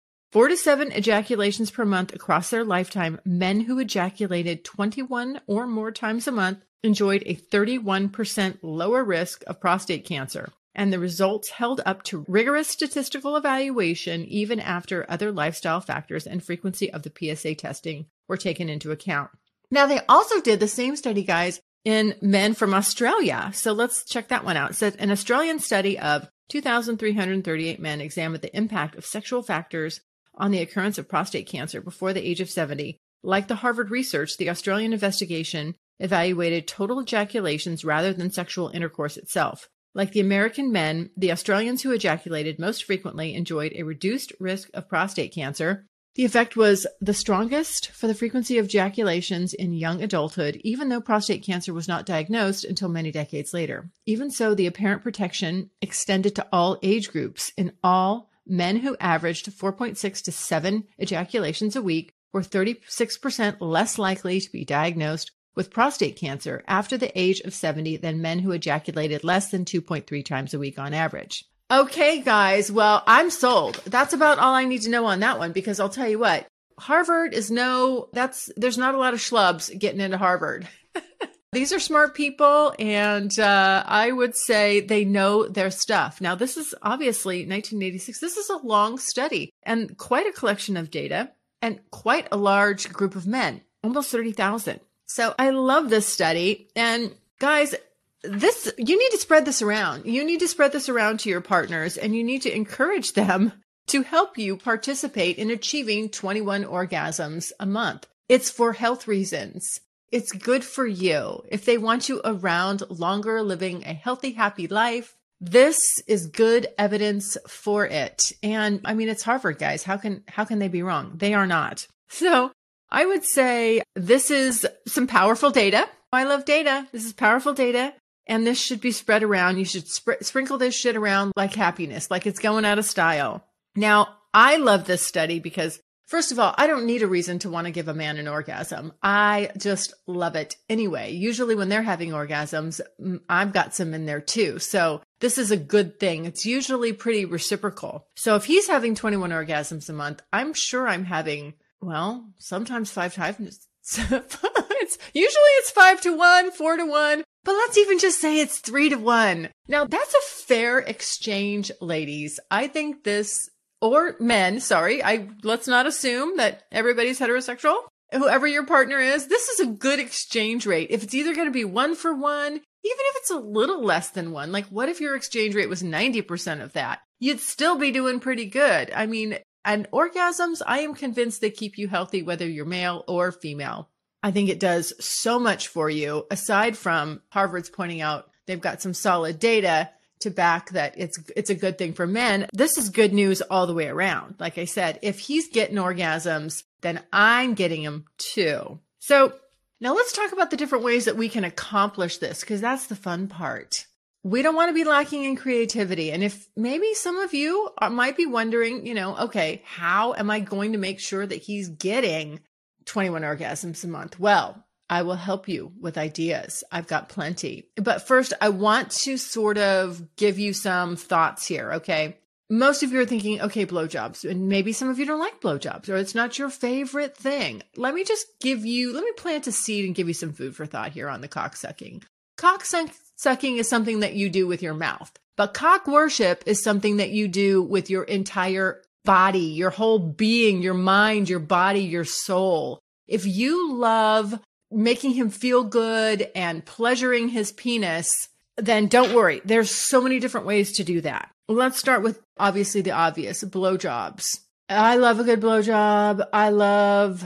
Four 0.31 0.47
to 0.47 0.55
seven 0.55 0.93
ejaculations 0.93 1.71
per 1.71 1.83
month 1.83 2.15
across 2.15 2.49
their 2.49 2.63
lifetime, 2.63 3.19
men 3.25 3.59
who 3.59 3.79
ejaculated 3.79 4.63
21 4.63 5.41
or 5.45 5.67
more 5.67 5.91
times 5.91 6.25
a 6.25 6.31
month 6.31 6.59
enjoyed 6.83 7.23
a 7.25 7.35
31% 7.35 8.59
lower 8.61 9.03
risk 9.03 9.43
of 9.45 9.59
prostate 9.59 10.05
cancer. 10.05 10.53
And 10.73 10.93
the 10.93 10.99
results 10.99 11.49
held 11.49 11.81
up 11.85 12.03
to 12.03 12.23
rigorous 12.29 12.69
statistical 12.69 13.35
evaluation 13.35 14.23
even 14.23 14.61
after 14.61 15.05
other 15.09 15.33
lifestyle 15.33 15.81
factors 15.81 16.25
and 16.25 16.41
frequency 16.41 16.89
of 16.89 17.03
the 17.03 17.11
PSA 17.11 17.55
testing 17.55 18.05
were 18.29 18.37
taken 18.37 18.69
into 18.69 18.91
account. 18.91 19.31
Now, 19.69 19.85
they 19.85 19.99
also 20.07 20.39
did 20.39 20.61
the 20.61 20.67
same 20.69 20.95
study, 20.95 21.23
guys, 21.23 21.59
in 21.83 22.15
men 22.21 22.53
from 22.53 22.73
Australia. 22.73 23.51
So 23.53 23.73
let's 23.73 24.05
check 24.05 24.29
that 24.29 24.45
one 24.45 24.55
out. 24.55 24.71
It 24.71 24.75
says 24.75 24.95
an 24.95 25.11
Australian 25.11 25.59
study 25.59 25.99
of 25.99 26.29
2,338 26.47 27.81
men 27.81 27.99
examined 27.99 28.41
the 28.41 28.55
impact 28.55 28.95
of 28.95 29.05
sexual 29.05 29.43
factors 29.43 29.99
on 30.41 30.51
the 30.51 30.59
occurrence 30.59 30.97
of 30.97 31.07
prostate 31.07 31.47
cancer 31.47 31.79
before 31.79 32.11
the 32.11 32.27
age 32.27 32.41
of 32.41 32.49
70. 32.49 32.97
Like 33.23 33.47
the 33.47 33.55
Harvard 33.55 33.91
research, 33.91 34.35
the 34.37 34.49
Australian 34.49 34.91
investigation 34.91 35.75
evaluated 35.99 36.67
total 36.67 36.99
ejaculations 36.99 37.85
rather 37.85 38.11
than 38.11 38.31
sexual 38.31 38.69
intercourse 38.69 39.15
itself. 39.17 39.69
Like 39.93 40.13
the 40.13 40.19
American 40.19 40.71
men, 40.71 41.11
the 41.15 41.31
Australians 41.31 41.83
who 41.83 41.91
ejaculated 41.91 42.59
most 42.59 42.83
frequently 42.83 43.35
enjoyed 43.35 43.73
a 43.75 43.83
reduced 43.83 44.33
risk 44.39 44.69
of 44.73 44.89
prostate 44.89 45.33
cancer. 45.33 45.85
The 46.15 46.25
effect 46.25 46.57
was 46.57 46.87
the 46.99 47.13
strongest 47.13 47.91
for 47.91 48.07
the 48.07 48.15
frequency 48.15 48.57
of 48.57 48.65
ejaculations 48.65 49.53
in 49.53 49.73
young 49.73 50.01
adulthood, 50.01 50.59
even 50.63 50.89
though 50.89 51.01
prostate 51.01 51.43
cancer 51.43 51.73
was 51.73 51.87
not 51.87 52.05
diagnosed 52.05 52.65
until 52.65 52.89
many 52.89 53.11
decades 53.11 53.53
later. 53.53 53.89
Even 54.05 54.31
so, 54.31 54.55
the 54.55 54.67
apparent 54.67 55.03
protection 55.03 55.69
extended 55.81 56.35
to 56.35 56.47
all 56.51 56.79
age 56.81 57.11
groups 57.11 57.53
in 57.55 57.73
all 57.83 58.30
men 58.51 58.77
who 58.77 58.97
averaged 58.99 59.49
4.6 59.49 60.23
to 60.23 60.31
7 60.31 60.83
ejaculations 60.97 61.75
a 61.75 61.81
week 61.81 62.13
were 62.33 62.41
36% 62.41 63.57
less 63.59 63.97
likely 63.97 64.39
to 64.39 64.51
be 64.51 64.65
diagnosed 64.65 65.31
with 65.55 65.71
prostate 65.71 66.15
cancer 66.15 66.63
after 66.67 66.97
the 66.97 67.17
age 67.19 67.41
of 67.41 67.53
70 67.53 67.97
than 67.97 68.21
men 68.21 68.39
who 68.39 68.51
ejaculated 68.51 69.23
less 69.23 69.51
than 69.51 69.65
2.3 69.65 70.23
times 70.23 70.53
a 70.53 70.59
week 70.59 70.77
on 70.79 70.93
average. 70.93 71.45
Okay, 71.69 72.21
guys. 72.21 72.71
Well, 72.71 73.03
I'm 73.07 73.29
sold. 73.29 73.81
That's 73.85 74.13
about 74.13 74.39
all 74.39 74.53
I 74.53 74.65
need 74.65 74.81
to 74.83 74.89
know 74.89 75.05
on 75.05 75.21
that 75.21 75.39
one 75.39 75.51
because 75.51 75.79
I'll 75.79 75.89
tell 75.89 76.07
you 76.07 76.19
what, 76.19 76.45
Harvard 76.77 77.33
is 77.33 77.49
no, 77.49 78.09
that's, 78.13 78.49
there's 78.57 78.77
not 78.77 78.95
a 78.95 78.97
lot 78.97 79.13
of 79.13 79.19
schlubs 79.19 79.77
getting 79.77 80.01
into 80.01 80.17
Harvard. 80.17 80.67
These 81.53 81.73
are 81.73 81.79
smart 81.79 82.15
people, 82.15 82.73
and 82.79 83.37
uh, 83.37 83.83
I 83.85 84.13
would 84.13 84.37
say 84.37 84.79
they 84.79 85.03
know 85.03 85.45
their 85.49 85.69
stuff. 85.69 86.21
Now, 86.21 86.33
this 86.33 86.55
is 86.55 86.73
obviously 86.81 87.39
1986. 87.39 88.19
This 88.21 88.37
is 88.37 88.49
a 88.49 88.65
long 88.65 88.97
study 88.97 89.51
and 89.63 89.97
quite 89.97 90.27
a 90.27 90.31
collection 90.31 90.77
of 90.77 90.89
data 90.89 91.31
and 91.61 91.81
quite 91.91 92.29
a 92.31 92.37
large 92.37 92.93
group 92.93 93.17
of 93.17 93.27
men, 93.27 93.61
almost 93.83 94.11
30,000. 94.11 94.79
So 95.07 95.35
I 95.37 95.49
love 95.49 95.89
this 95.89 96.07
study. 96.07 96.69
And 96.73 97.13
guys, 97.39 97.75
this, 98.23 98.71
you 98.77 98.97
need 98.97 99.11
to 99.11 99.17
spread 99.17 99.43
this 99.43 99.61
around. 99.61 100.05
You 100.05 100.23
need 100.23 100.39
to 100.39 100.47
spread 100.47 100.71
this 100.71 100.87
around 100.87 101.19
to 101.21 101.29
your 101.29 101.41
partners 101.41 101.97
and 101.97 102.15
you 102.15 102.23
need 102.23 102.43
to 102.43 102.55
encourage 102.55 103.11
them 103.11 103.51
to 103.87 104.03
help 104.03 104.37
you 104.37 104.55
participate 104.55 105.37
in 105.37 105.51
achieving 105.51 106.07
21 106.07 106.63
orgasms 106.63 107.51
a 107.59 107.65
month. 107.65 108.07
It's 108.29 108.49
for 108.49 108.71
health 108.71 109.05
reasons. 109.05 109.81
It's 110.11 110.31
good 110.31 110.63
for 110.63 110.85
you. 110.85 111.43
If 111.49 111.65
they 111.65 111.77
want 111.77 112.09
you 112.09 112.21
around 112.25 112.83
longer, 112.89 113.41
living 113.41 113.83
a 113.85 113.93
healthy, 113.93 114.33
happy 114.33 114.67
life, 114.67 115.15
this 115.39 115.79
is 116.05 116.27
good 116.27 116.67
evidence 116.77 117.37
for 117.47 117.85
it. 117.85 118.31
And 118.43 118.81
I 118.85 118.93
mean, 118.93 119.09
it's 119.09 119.23
Harvard, 119.23 119.57
guys. 119.57 119.83
How 119.83 119.97
can, 119.97 120.23
how 120.27 120.45
can 120.45 120.59
they 120.59 120.67
be 120.67 120.83
wrong? 120.83 121.13
They 121.15 121.33
are 121.33 121.47
not. 121.47 121.87
So 122.13 122.51
I 122.89 123.05
would 123.05 123.23
say 123.23 123.83
this 123.95 124.31
is 124.31 124.67
some 124.85 125.07
powerful 125.07 125.49
data. 125.49 125.87
I 126.11 126.25
love 126.25 126.43
data. 126.43 126.89
This 126.91 127.05
is 127.05 127.13
powerful 127.13 127.53
data. 127.53 127.93
And 128.27 128.45
this 128.45 128.59
should 128.59 128.81
be 128.81 128.91
spread 128.91 129.23
around. 129.23 129.57
You 129.57 129.63
should 129.63 129.87
sp- 129.87 130.19
sprinkle 130.19 130.57
this 130.57 130.75
shit 130.75 130.97
around 130.97 131.31
like 131.37 131.53
happiness, 131.53 132.11
like 132.11 132.27
it's 132.27 132.39
going 132.39 132.65
out 132.65 132.79
of 132.79 132.85
style. 132.85 133.45
Now, 133.77 134.17
I 134.33 134.57
love 134.57 134.85
this 134.85 135.05
study 135.05 135.39
because 135.39 135.79
First 136.11 136.33
of 136.33 136.39
all, 136.39 136.53
I 136.57 136.67
don't 136.67 136.85
need 136.85 137.03
a 137.03 137.07
reason 137.07 137.39
to 137.39 137.49
want 137.49 137.67
to 137.67 137.71
give 137.71 137.87
a 137.87 137.93
man 137.93 138.17
an 138.17 138.27
orgasm. 138.27 138.91
I 139.01 139.49
just 139.57 139.93
love 140.07 140.35
it 140.35 140.57
anyway. 140.67 141.13
Usually 141.13 141.55
when 141.55 141.69
they're 141.69 141.81
having 141.81 142.09
orgasms, 142.09 142.81
I've 143.29 143.53
got 143.53 143.73
some 143.73 143.93
in 143.93 144.07
there 144.07 144.19
too. 144.19 144.59
So 144.59 145.01
this 145.21 145.37
is 145.37 145.51
a 145.51 145.57
good 145.57 146.01
thing. 146.01 146.25
It's 146.25 146.45
usually 146.45 146.91
pretty 146.91 147.23
reciprocal. 147.23 148.07
So 148.17 148.35
if 148.35 148.43
he's 148.43 148.67
having 148.67 148.93
21 148.93 149.29
orgasms 149.29 149.87
a 149.87 149.93
month, 149.93 150.21
I'm 150.33 150.53
sure 150.53 150.85
I'm 150.85 151.05
having, 151.05 151.53
well, 151.79 152.27
sometimes 152.39 152.91
five 152.91 153.13
times. 153.13 153.65
it's 153.85 154.97
usually 155.13 155.51
it's 155.59 155.71
five 155.71 156.01
to 156.01 156.13
one, 156.13 156.51
four 156.51 156.75
to 156.75 156.85
one, 156.85 157.23
but 157.45 157.53
let's 157.53 157.77
even 157.77 157.99
just 157.99 158.19
say 158.19 158.41
it's 158.41 158.59
three 158.59 158.89
to 158.89 158.97
one. 158.97 159.47
Now 159.69 159.85
that's 159.85 160.13
a 160.13 160.43
fair 160.43 160.79
exchange, 160.79 161.71
ladies. 161.79 162.37
I 162.51 162.67
think 162.67 163.05
this 163.05 163.49
or 163.81 164.15
men, 164.19 164.59
sorry. 164.59 165.03
I 165.03 165.27
let's 165.43 165.67
not 165.67 165.87
assume 165.87 166.37
that 166.37 166.63
everybody's 166.71 167.19
heterosexual. 167.19 167.75
Whoever 168.13 168.45
your 168.45 168.65
partner 168.65 168.99
is, 168.99 169.27
this 169.27 169.47
is 169.49 169.61
a 169.61 169.71
good 169.71 169.99
exchange 169.99 170.65
rate. 170.65 170.87
If 170.91 171.03
it's 171.03 171.13
either 171.13 171.33
going 171.33 171.47
to 171.47 171.51
be 171.51 171.65
one 171.65 171.95
for 171.95 172.13
one, 172.13 172.51
even 172.51 172.61
if 172.83 173.15
it's 173.17 173.31
a 173.31 173.37
little 173.37 173.83
less 173.83 174.09
than 174.09 174.31
one, 174.31 174.51
like 174.51 174.65
what 174.65 174.89
if 174.89 174.99
your 174.99 175.15
exchange 175.15 175.55
rate 175.55 175.69
was 175.69 175.81
90% 175.81 176.61
of 176.61 176.73
that? 176.73 176.99
You'd 177.19 177.39
still 177.39 177.77
be 177.77 177.91
doing 177.91 178.19
pretty 178.19 178.47
good. 178.47 178.91
I 178.93 179.05
mean, 179.05 179.37
and 179.63 179.89
orgasms, 179.91 180.61
I 180.65 180.79
am 180.79 180.93
convinced 180.93 181.39
they 181.39 181.51
keep 181.51 181.77
you 181.77 181.87
healthy, 181.87 182.23
whether 182.23 182.47
you're 182.47 182.65
male 182.65 183.03
or 183.07 183.31
female. 183.31 183.89
I 184.23 184.31
think 184.31 184.49
it 184.49 184.59
does 184.59 184.93
so 184.99 185.39
much 185.39 185.67
for 185.67 185.89
you. 185.89 186.25
Aside 186.29 186.77
from 186.77 187.21
Harvard's 187.29 187.69
pointing 187.69 188.01
out 188.01 188.29
they've 188.45 188.59
got 188.59 188.81
some 188.81 188.93
solid 188.93 189.39
data 189.39 189.89
to 190.21 190.31
back 190.31 190.71
that 190.71 190.93
it's 190.97 191.19
it's 191.35 191.49
a 191.49 191.55
good 191.55 191.77
thing 191.77 191.93
for 191.93 192.07
men. 192.07 192.47
This 192.53 192.77
is 192.77 192.89
good 192.89 193.13
news 193.13 193.41
all 193.41 193.67
the 193.67 193.73
way 193.73 193.87
around. 193.87 194.35
Like 194.39 194.57
I 194.57 194.65
said, 194.65 194.99
if 195.01 195.19
he's 195.19 195.49
getting 195.49 195.77
orgasms, 195.77 196.63
then 196.81 197.01
I'm 197.11 197.53
getting 197.53 197.83
them 197.83 198.05
too. 198.17 198.79
So 198.99 199.33
now 199.79 199.95
let's 199.95 200.13
talk 200.13 200.31
about 200.31 200.51
the 200.51 200.57
different 200.57 200.83
ways 200.83 201.05
that 201.05 201.17
we 201.17 201.27
can 201.27 201.43
accomplish 201.43 202.17
this 202.17 202.41
because 202.41 202.61
that's 202.61 202.87
the 202.87 202.95
fun 202.95 203.27
part. 203.27 203.87
We 204.23 204.43
don't 204.43 204.55
want 204.55 204.69
to 204.69 204.75
be 204.75 204.83
lacking 204.83 205.23
in 205.23 205.35
creativity. 205.35 206.11
And 206.11 206.23
if 206.23 206.47
maybe 206.55 206.93
some 206.93 207.17
of 207.17 207.33
you 207.33 207.71
are, 207.79 207.89
might 207.89 208.15
be 208.15 208.27
wondering, 208.27 208.85
you 208.85 208.93
know, 208.93 209.17
okay, 209.17 209.63
how 209.65 210.13
am 210.13 210.29
I 210.29 210.39
going 210.39 210.73
to 210.73 210.77
make 210.77 210.99
sure 210.99 211.25
that 211.25 211.41
he's 211.41 211.69
getting 211.69 212.41
21 212.85 213.23
orgasms 213.23 213.83
a 213.83 213.87
month? 213.87 214.19
Well, 214.19 214.63
I 214.91 215.03
will 215.03 215.15
help 215.15 215.47
you 215.47 215.71
with 215.79 215.97
ideas. 215.97 216.65
I've 216.69 216.85
got 216.85 217.07
plenty. 217.07 217.69
But 217.77 218.05
first, 218.05 218.33
I 218.41 218.49
want 218.49 218.91
to 219.05 219.17
sort 219.17 219.57
of 219.57 220.15
give 220.17 220.37
you 220.37 220.51
some 220.51 220.97
thoughts 220.97 221.47
here. 221.47 221.71
Okay. 221.75 222.17
Most 222.49 222.83
of 222.83 222.91
you 222.91 222.99
are 222.99 223.05
thinking, 223.05 223.39
okay, 223.39 223.65
blowjobs, 223.65 224.29
and 224.29 224.49
maybe 224.49 224.73
some 224.73 224.89
of 224.89 224.99
you 224.99 225.05
don't 225.05 225.21
like 225.21 225.39
blowjobs 225.39 225.87
or 225.87 225.95
it's 225.95 226.13
not 226.13 226.37
your 226.37 226.49
favorite 226.49 227.15
thing. 227.15 227.63
Let 227.77 227.93
me 227.93 228.03
just 228.03 228.27
give 228.41 228.65
you, 228.65 228.93
let 228.93 229.05
me 229.05 229.13
plant 229.15 229.47
a 229.47 229.53
seed 229.53 229.85
and 229.85 229.95
give 229.95 230.09
you 230.09 230.13
some 230.13 230.33
food 230.33 230.53
for 230.53 230.65
thought 230.65 230.91
here 230.91 231.07
on 231.07 231.21
the 231.21 231.29
cock 231.29 231.55
sucking. 231.55 232.03
Cock 232.35 232.65
sucking 232.65 233.55
is 233.57 233.69
something 233.69 234.01
that 234.01 234.15
you 234.15 234.29
do 234.29 234.45
with 234.45 234.61
your 234.61 234.73
mouth, 234.73 235.13
but 235.37 235.53
cock 235.53 235.87
worship 235.87 236.43
is 236.45 236.61
something 236.61 236.97
that 236.97 237.11
you 237.11 237.29
do 237.29 237.63
with 237.63 237.89
your 237.89 238.03
entire 238.03 238.81
body, 239.05 239.39
your 239.39 239.69
whole 239.69 239.99
being, 239.99 240.61
your 240.61 240.73
mind, 240.73 241.29
your 241.29 241.39
body, 241.39 241.83
your 241.83 242.03
soul. 242.03 242.81
If 243.07 243.25
you 243.25 243.73
love 243.73 244.37
making 244.71 245.11
him 245.11 245.29
feel 245.29 245.63
good 245.63 246.29
and 246.35 246.65
pleasuring 246.65 247.29
his 247.29 247.51
penis, 247.51 248.29
then 248.57 248.87
don't 248.87 249.13
worry. 249.13 249.41
There's 249.45 249.71
so 249.71 250.01
many 250.01 250.19
different 250.19 250.47
ways 250.47 250.73
to 250.73 250.83
do 250.83 251.01
that. 251.01 251.29
Let's 251.47 251.79
start 251.79 252.03
with 252.03 252.21
obviously 252.37 252.81
the 252.81 252.91
obvious 252.91 253.43
blowjobs. 253.43 254.39
I 254.69 254.95
love 254.95 255.19
a 255.19 255.23
good 255.23 255.41
blowjob. 255.41 256.25
I 256.31 256.49
love 256.49 257.25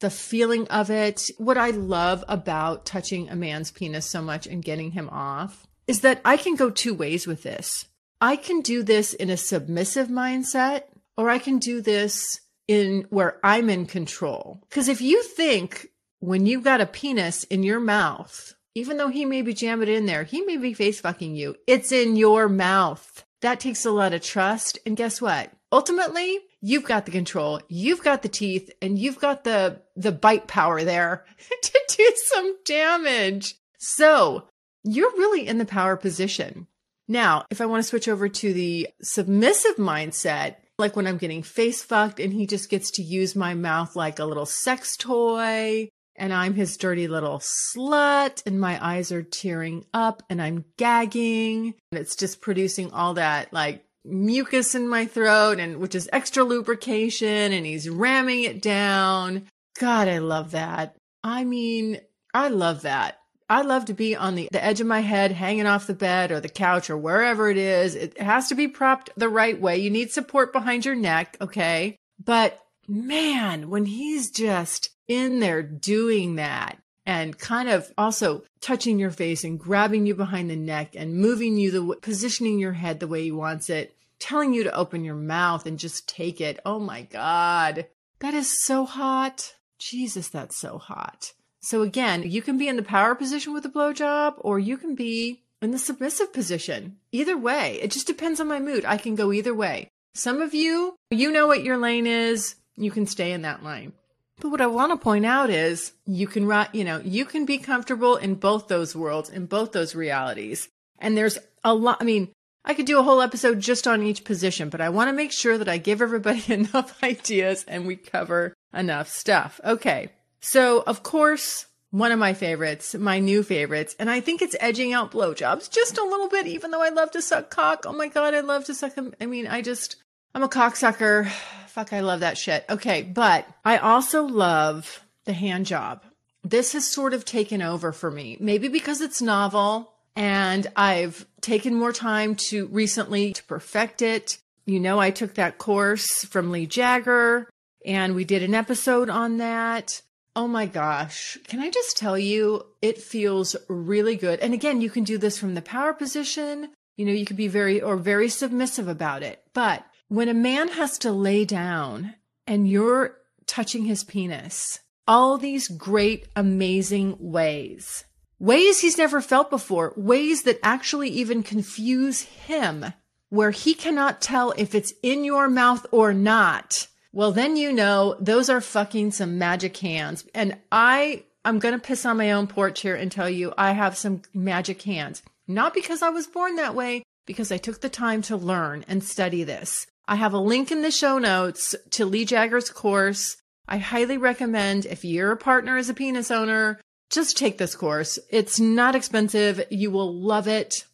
the 0.00 0.10
feeling 0.10 0.68
of 0.68 0.90
it. 0.90 1.22
What 1.38 1.56
I 1.56 1.70
love 1.70 2.22
about 2.28 2.84
touching 2.84 3.30
a 3.30 3.36
man's 3.36 3.70
penis 3.70 4.06
so 4.06 4.20
much 4.20 4.46
and 4.46 4.62
getting 4.62 4.90
him 4.90 5.08
off 5.10 5.66
is 5.86 6.00
that 6.00 6.20
I 6.24 6.36
can 6.36 6.56
go 6.56 6.68
two 6.68 6.94
ways 6.94 7.26
with 7.26 7.42
this. 7.42 7.86
I 8.20 8.36
can 8.36 8.60
do 8.60 8.82
this 8.82 9.14
in 9.14 9.30
a 9.30 9.36
submissive 9.36 10.08
mindset, 10.08 10.82
or 11.16 11.30
I 11.30 11.38
can 11.38 11.58
do 11.58 11.80
this 11.80 12.40
in 12.66 13.06
where 13.10 13.38
I'm 13.44 13.70
in 13.70 13.86
control. 13.86 14.62
Because 14.68 14.88
if 14.88 15.00
you 15.00 15.22
think 15.22 15.88
when 16.20 16.46
you've 16.46 16.64
got 16.64 16.80
a 16.80 16.86
penis 16.86 17.44
in 17.44 17.62
your 17.62 17.80
mouth, 17.80 18.54
even 18.74 18.96
though 18.96 19.08
he 19.08 19.24
may 19.24 19.42
be 19.42 19.54
jamming 19.54 19.88
it 19.88 19.94
in 19.94 20.06
there, 20.06 20.24
he 20.24 20.42
may 20.42 20.56
be 20.56 20.74
face 20.74 21.00
fucking 21.00 21.34
you. 21.34 21.56
It's 21.66 21.92
in 21.92 22.16
your 22.16 22.48
mouth. 22.48 23.24
That 23.42 23.60
takes 23.60 23.84
a 23.84 23.90
lot 23.90 24.12
of 24.12 24.22
trust. 24.22 24.78
And 24.84 24.96
guess 24.96 25.20
what? 25.20 25.50
Ultimately, 25.72 26.38
you've 26.60 26.84
got 26.84 27.06
the 27.06 27.12
control, 27.12 27.60
you've 27.68 28.02
got 28.02 28.22
the 28.22 28.28
teeth, 28.28 28.70
and 28.80 28.98
you've 28.98 29.18
got 29.18 29.44
the 29.44 29.82
the 29.96 30.12
bite 30.12 30.46
power 30.46 30.82
there 30.84 31.24
to 31.62 31.80
do 31.88 32.12
some 32.16 32.56
damage. 32.64 33.54
So 33.78 34.48
you're 34.84 35.10
really 35.12 35.46
in 35.46 35.58
the 35.58 35.64
power 35.64 35.96
position. 35.96 36.66
Now, 37.08 37.44
if 37.50 37.60
I 37.60 37.66
want 37.66 37.82
to 37.82 37.88
switch 37.88 38.08
over 38.08 38.28
to 38.28 38.52
the 38.52 38.88
submissive 39.02 39.76
mindset, 39.76 40.56
like 40.78 40.96
when 40.96 41.06
I'm 41.06 41.18
getting 41.18 41.42
face 41.42 41.82
fucked 41.82 42.20
and 42.20 42.32
he 42.32 42.46
just 42.46 42.68
gets 42.68 42.90
to 42.92 43.02
use 43.02 43.34
my 43.34 43.54
mouth 43.54 43.96
like 43.96 44.18
a 44.18 44.24
little 44.24 44.46
sex 44.46 44.96
toy, 44.96 45.88
and 46.18 46.32
I'm 46.32 46.54
his 46.54 46.76
dirty 46.76 47.08
little 47.08 47.38
slut, 47.38 48.42
and 48.46 48.60
my 48.60 48.84
eyes 48.84 49.12
are 49.12 49.22
tearing 49.22 49.84
up 49.94 50.22
and 50.28 50.40
I'm 50.40 50.64
gagging, 50.76 51.74
and 51.92 52.00
it's 52.00 52.16
just 52.16 52.40
producing 52.40 52.92
all 52.92 53.14
that 53.14 53.52
like 53.52 53.84
mucus 54.06 54.74
in 54.74 54.88
my 54.88 55.04
throat 55.04 55.58
and 55.58 55.78
which 55.78 55.94
is 55.94 56.08
extra 56.12 56.44
lubrication 56.44 57.52
and 57.52 57.66
he's 57.66 57.88
ramming 57.88 58.44
it 58.44 58.62
down. 58.62 59.44
God, 59.80 60.08
I 60.08 60.18
love 60.18 60.52
that. 60.52 60.96
I 61.24 61.44
mean, 61.44 62.00
I 62.32 62.48
love 62.48 62.82
that. 62.82 63.18
I 63.48 63.62
love 63.62 63.84
to 63.86 63.94
be 63.94 64.16
on 64.16 64.34
the, 64.34 64.48
the 64.50 64.64
edge 64.64 64.80
of 64.80 64.86
my 64.88 65.00
head, 65.00 65.30
hanging 65.30 65.66
off 65.66 65.86
the 65.86 65.94
bed 65.94 66.32
or 66.32 66.40
the 66.40 66.48
couch 66.48 66.90
or 66.90 66.96
wherever 66.96 67.48
it 67.48 67.56
is. 67.56 67.94
It 67.94 68.20
has 68.20 68.48
to 68.48 68.54
be 68.54 68.66
propped 68.66 69.10
the 69.16 69.28
right 69.28 69.60
way. 69.60 69.78
You 69.78 69.90
need 69.90 70.10
support 70.10 70.52
behind 70.52 70.84
your 70.84 70.96
neck. 70.96 71.36
Okay. 71.40 71.96
But 72.22 72.60
man, 72.88 73.70
when 73.70 73.86
he's 73.86 74.30
just 74.30 74.90
in 75.08 75.40
there 75.40 75.62
doing 75.62 76.36
that 76.36 76.78
and 77.04 77.38
kind 77.38 77.68
of 77.68 77.92
also 77.96 78.42
touching 78.60 78.98
your 78.98 79.10
face 79.10 79.44
and 79.44 79.60
grabbing 79.60 80.06
you 80.06 80.14
behind 80.14 80.50
the 80.50 80.56
neck 80.56 80.94
and 80.96 81.16
moving 81.16 81.56
you 81.56 81.70
the 81.70 81.96
positioning 81.96 82.58
your 82.58 82.72
head 82.72 82.98
the 82.98 83.06
way 83.06 83.22
he 83.22 83.32
wants 83.32 83.70
it 83.70 83.96
telling 84.18 84.54
you 84.54 84.64
to 84.64 84.74
open 84.74 85.04
your 85.04 85.14
mouth 85.14 85.66
and 85.66 85.78
just 85.78 86.08
take 86.08 86.40
it. 86.40 86.58
Oh 86.64 86.78
my 86.78 87.02
God. 87.02 87.86
That 88.20 88.34
is 88.34 88.62
so 88.64 88.84
hot. 88.84 89.54
Jesus, 89.78 90.28
that's 90.28 90.56
so 90.56 90.78
hot. 90.78 91.32
So 91.60 91.82
again, 91.82 92.22
you 92.22 92.42
can 92.42 92.58
be 92.58 92.68
in 92.68 92.76
the 92.76 92.82
power 92.82 93.14
position 93.14 93.52
with 93.52 93.64
a 93.66 93.68
blowjob 93.68 94.34
or 94.38 94.58
you 94.58 94.76
can 94.76 94.94
be 94.94 95.42
in 95.60 95.70
the 95.70 95.78
submissive 95.78 96.32
position. 96.32 96.96
Either 97.12 97.36
way, 97.36 97.78
it 97.82 97.90
just 97.90 98.06
depends 98.06 98.40
on 98.40 98.48
my 98.48 98.60
mood. 98.60 98.84
I 98.84 98.96
can 98.96 99.14
go 99.14 99.32
either 99.32 99.54
way. 99.54 99.88
Some 100.14 100.40
of 100.40 100.54
you, 100.54 100.96
you 101.10 101.30
know 101.30 101.46
what 101.46 101.64
your 101.64 101.76
lane 101.76 102.06
is. 102.06 102.54
You 102.76 102.90
can 102.90 103.06
stay 103.06 103.32
in 103.32 103.42
that 103.42 103.64
lane. 103.64 103.92
But 104.40 104.50
what 104.50 104.60
I 104.60 104.66
want 104.66 104.92
to 104.92 105.02
point 105.02 105.24
out 105.24 105.48
is 105.48 105.92
you 106.04 106.26
can, 106.26 106.50
you 106.72 106.84
know, 106.84 107.00
you 107.02 107.24
can 107.24 107.46
be 107.46 107.58
comfortable 107.58 108.16
in 108.16 108.34
both 108.34 108.68
those 108.68 108.94
worlds, 108.94 109.30
in 109.30 109.46
both 109.46 109.72
those 109.72 109.94
realities. 109.94 110.68
And 110.98 111.16
there's 111.16 111.38
a 111.64 111.74
lot, 111.74 111.98
I 112.00 112.04
mean, 112.04 112.32
I 112.64 112.74
could 112.74 112.86
do 112.86 112.98
a 112.98 113.02
whole 113.02 113.22
episode 113.22 113.60
just 113.60 113.86
on 113.86 114.02
each 114.02 114.24
position, 114.24 114.68
but 114.68 114.80
I 114.80 114.88
want 114.88 115.08
to 115.08 115.12
make 115.12 115.32
sure 115.32 115.56
that 115.56 115.68
I 115.68 115.78
give 115.78 116.02
everybody 116.02 116.42
enough 116.52 117.02
ideas 117.02 117.64
and 117.66 117.86
we 117.86 117.96
cover 117.96 118.54
enough 118.74 119.08
stuff. 119.08 119.60
Okay. 119.64 120.10
So, 120.40 120.82
of 120.86 121.02
course, 121.02 121.66
one 121.90 122.12
of 122.12 122.18
my 122.18 122.34
favorites, 122.34 122.94
my 122.94 123.20
new 123.20 123.42
favorites, 123.42 123.96
and 123.98 124.10
I 124.10 124.20
think 124.20 124.42
it's 124.42 124.56
edging 124.60 124.92
out 124.92 125.12
blowjobs 125.12 125.70
just 125.70 125.96
a 125.96 126.04
little 126.04 126.28
bit, 126.28 126.46
even 126.46 126.70
though 126.70 126.82
I 126.82 126.90
love 126.90 127.10
to 127.12 127.22
suck 127.22 127.50
cock. 127.50 127.84
Oh 127.86 127.92
my 127.92 128.08
God, 128.08 128.34
I 128.34 128.40
love 128.40 128.64
to 128.66 128.74
suck 128.74 128.94
them. 128.94 129.14
I 129.20 129.26
mean, 129.26 129.46
I 129.46 129.62
just, 129.62 129.96
I'm 130.34 130.42
a 130.42 130.48
cocksucker. 130.48 131.30
Fuck, 131.76 131.92
I 131.92 132.00
love 132.00 132.20
that 132.20 132.38
shit. 132.38 132.64
Okay. 132.70 133.02
But 133.02 133.46
I 133.62 133.76
also 133.76 134.24
love 134.24 135.04
the 135.26 135.34
hand 135.34 135.66
job. 135.66 136.02
This 136.42 136.72
has 136.72 136.90
sort 136.90 137.12
of 137.12 137.26
taken 137.26 137.60
over 137.60 137.92
for 137.92 138.10
me, 138.10 138.38
maybe 138.40 138.68
because 138.68 139.02
it's 139.02 139.20
novel 139.20 139.92
and 140.16 140.66
I've 140.74 141.26
taken 141.42 141.74
more 141.74 141.92
time 141.92 142.34
to 142.48 142.64
recently 142.68 143.34
to 143.34 143.44
perfect 143.44 144.00
it. 144.00 144.38
You 144.64 144.80
know, 144.80 144.98
I 144.98 145.10
took 145.10 145.34
that 145.34 145.58
course 145.58 146.24
from 146.24 146.50
Lee 146.50 146.64
Jagger 146.64 147.46
and 147.84 148.14
we 148.14 148.24
did 148.24 148.42
an 148.42 148.54
episode 148.54 149.10
on 149.10 149.36
that. 149.36 150.00
Oh 150.34 150.48
my 150.48 150.64
gosh. 150.64 151.36
Can 151.46 151.60
I 151.60 151.68
just 151.68 151.98
tell 151.98 152.18
you, 152.18 152.64
it 152.80 152.96
feels 152.96 153.54
really 153.68 154.16
good. 154.16 154.40
And 154.40 154.54
again, 154.54 154.80
you 154.80 154.88
can 154.88 155.04
do 155.04 155.18
this 155.18 155.36
from 155.36 155.54
the 155.54 155.60
power 155.60 155.92
position. 155.92 156.70
You 156.96 157.04
know, 157.04 157.12
you 157.12 157.26
could 157.26 157.36
be 157.36 157.48
very 157.48 157.82
or 157.82 157.98
very 157.98 158.30
submissive 158.30 158.88
about 158.88 159.22
it. 159.22 159.42
But 159.52 159.84
when 160.08 160.28
a 160.28 160.34
man 160.34 160.68
has 160.68 160.98
to 160.98 161.12
lay 161.12 161.44
down 161.44 162.14
and 162.46 162.68
you're 162.68 163.16
touching 163.46 163.84
his 163.84 164.04
penis, 164.04 164.80
all 165.08 165.38
these 165.38 165.68
great, 165.68 166.28
amazing 166.36 167.16
ways 167.18 168.04
ways 168.38 168.80
he's 168.80 168.98
never 168.98 169.20
felt 169.20 169.50
before, 169.50 169.92
ways 169.96 170.42
that 170.42 170.58
actually 170.62 171.08
even 171.08 171.42
confuse 171.42 172.22
him, 172.22 172.84
where 173.28 173.50
he 173.50 173.74
cannot 173.74 174.20
tell 174.20 174.52
if 174.56 174.74
it's 174.74 174.92
in 175.02 175.24
your 175.24 175.48
mouth 175.48 175.86
or 175.90 176.12
not. 176.12 176.86
Well, 177.12 177.32
then 177.32 177.56
you 177.56 177.72
know 177.72 178.16
those 178.20 178.50
are 178.50 178.60
fucking 178.60 179.12
some 179.12 179.38
magic 179.38 179.76
hands. 179.78 180.24
And 180.34 180.56
I, 180.70 181.24
I'm 181.44 181.58
going 181.58 181.74
to 181.74 181.80
piss 181.80 182.04
on 182.04 182.18
my 182.18 182.32
own 182.32 182.46
porch 182.46 182.80
here 182.80 182.94
and 182.94 183.10
tell 183.10 183.28
you 183.30 183.54
I 183.56 183.72
have 183.72 183.96
some 183.96 184.22
magic 184.34 184.82
hands. 184.82 185.22
Not 185.48 185.74
because 185.74 186.02
I 186.02 186.10
was 186.10 186.26
born 186.26 186.56
that 186.56 186.74
way, 186.74 187.04
because 187.24 187.50
I 187.50 187.56
took 187.56 187.80
the 187.80 187.88
time 187.88 188.20
to 188.22 188.36
learn 188.36 188.84
and 188.86 189.02
study 189.02 189.44
this. 189.44 189.86
I 190.08 190.16
have 190.16 190.32
a 190.32 190.38
link 190.38 190.70
in 190.70 190.82
the 190.82 190.90
show 190.90 191.18
notes 191.18 191.74
to 191.90 192.04
Lee 192.04 192.24
Jagger's 192.24 192.70
course. 192.70 193.36
I 193.68 193.78
highly 193.78 194.18
recommend 194.18 194.86
if 194.86 195.04
your 195.04 195.34
partner 195.34 195.76
is 195.76 195.88
a 195.88 195.94
penis 195.94 196.30
owner, 196.30 196.80
just 197.10 197.36
take 197.36 197.58
this 197.58 197.74
course. 197.74 198.18
It's 198.30 198.60
not 198.60 198.94
expensive. 198.94 199.64
You 199.70 199.90
will 199.90 200.14
love 200.14 200.46
it. 200.46 200.84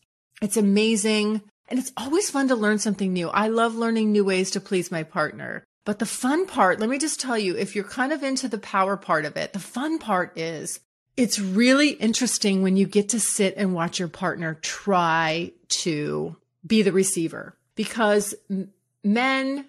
It's 0.40 0.56
amazing. 0.56 1.42
And 1.68 1.78
it's 1.78 1.92
always 1.96 2.30
fun 2.30 2.48
to 2.48 2.54
learn 2.54 2.78
something 2.78 3.12
new. 3.12 3.28
I 3.28 3.48
love 3.48 3.74
learning 3.74 4.12
new 4.12 4.24
ways 4.24 4.50
to 4.52 4.60
please 4.60 4.90
my 4.90 5.02
partner. 5.02 5.64
But 5.84 5.98
the 5.98 6.06
fun 6.06 6.46
part, 6.46 6.80
let 6.80 6.88
me 6.88 6.98
just 6.98 7.20
tell 7.20 7.36
you, 7.36 7.56
if 7.56 7.74
you're 7.74 7.84
kind 7.84 8.12
of 8.12 8.22
into 8.22 8.48
the 8.48 8.58
power 8.58 8.96
part 8.96 9.24
of 9.24 9.36
it, 9.36 9.52
the 9.52 9.58
fun 9.58 9.98
part 9.98 10.38
is 10.38 10.80
it's 11.16 11.38
really 11.38 11.90
interesting 11.90 12.62
when 12.62 12.76
you 12.76 12.86
get 12.86 13.10
to 13.10 13.20
sit 13.20 13.54
and 13.56 13.74
watch 13.74 13.98
your 13.98 14.08
partner 14.08 14.58
try 14.62 15.52
to 15.68 16.36
be 16.66 16.82
the 16.82 16.92
receiver 16.92 17.56
because 17.74 18.34
men 19.04 19.66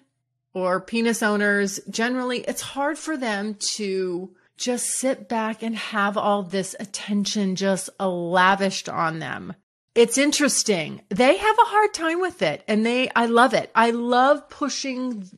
or 0.52 0.80
penis 0.80 1.22
owners 1.22 1.80
generally, 1.90 2.40
it's 2.40 2.60
hard 2.60 2.98
for 2.98 3.16
them 3.16 3.54
to 3.54 4.34
just 4.56 4.86
sit 4.86 5.28
back 5.28 5.62
and 5.62 5.74
have 5.74 6.16
all 6.16 6.42
this 6.42 6.76
attention 6.78 7.56
just 7.56 7.90
lavished 7.98 8.88
on 8.88 9.18
them. 9.18 9.54
It's 9.94 10.18
interesting. 10.18 11.02
They 11.08 11.36
have 11.36 11.58
a 11.58 11.68
hard 11.68 11.94
time 11.94 12.20
with 12.20 12.42
it 12.42 12.64
and 12.66 12.84
they, 12.84 13.10
I 13.14 13.26
love 13.26 13.54
it. 13.54 13.70
I 13.74 13.90
love 13.90 14.48
pushing 14.48 15.28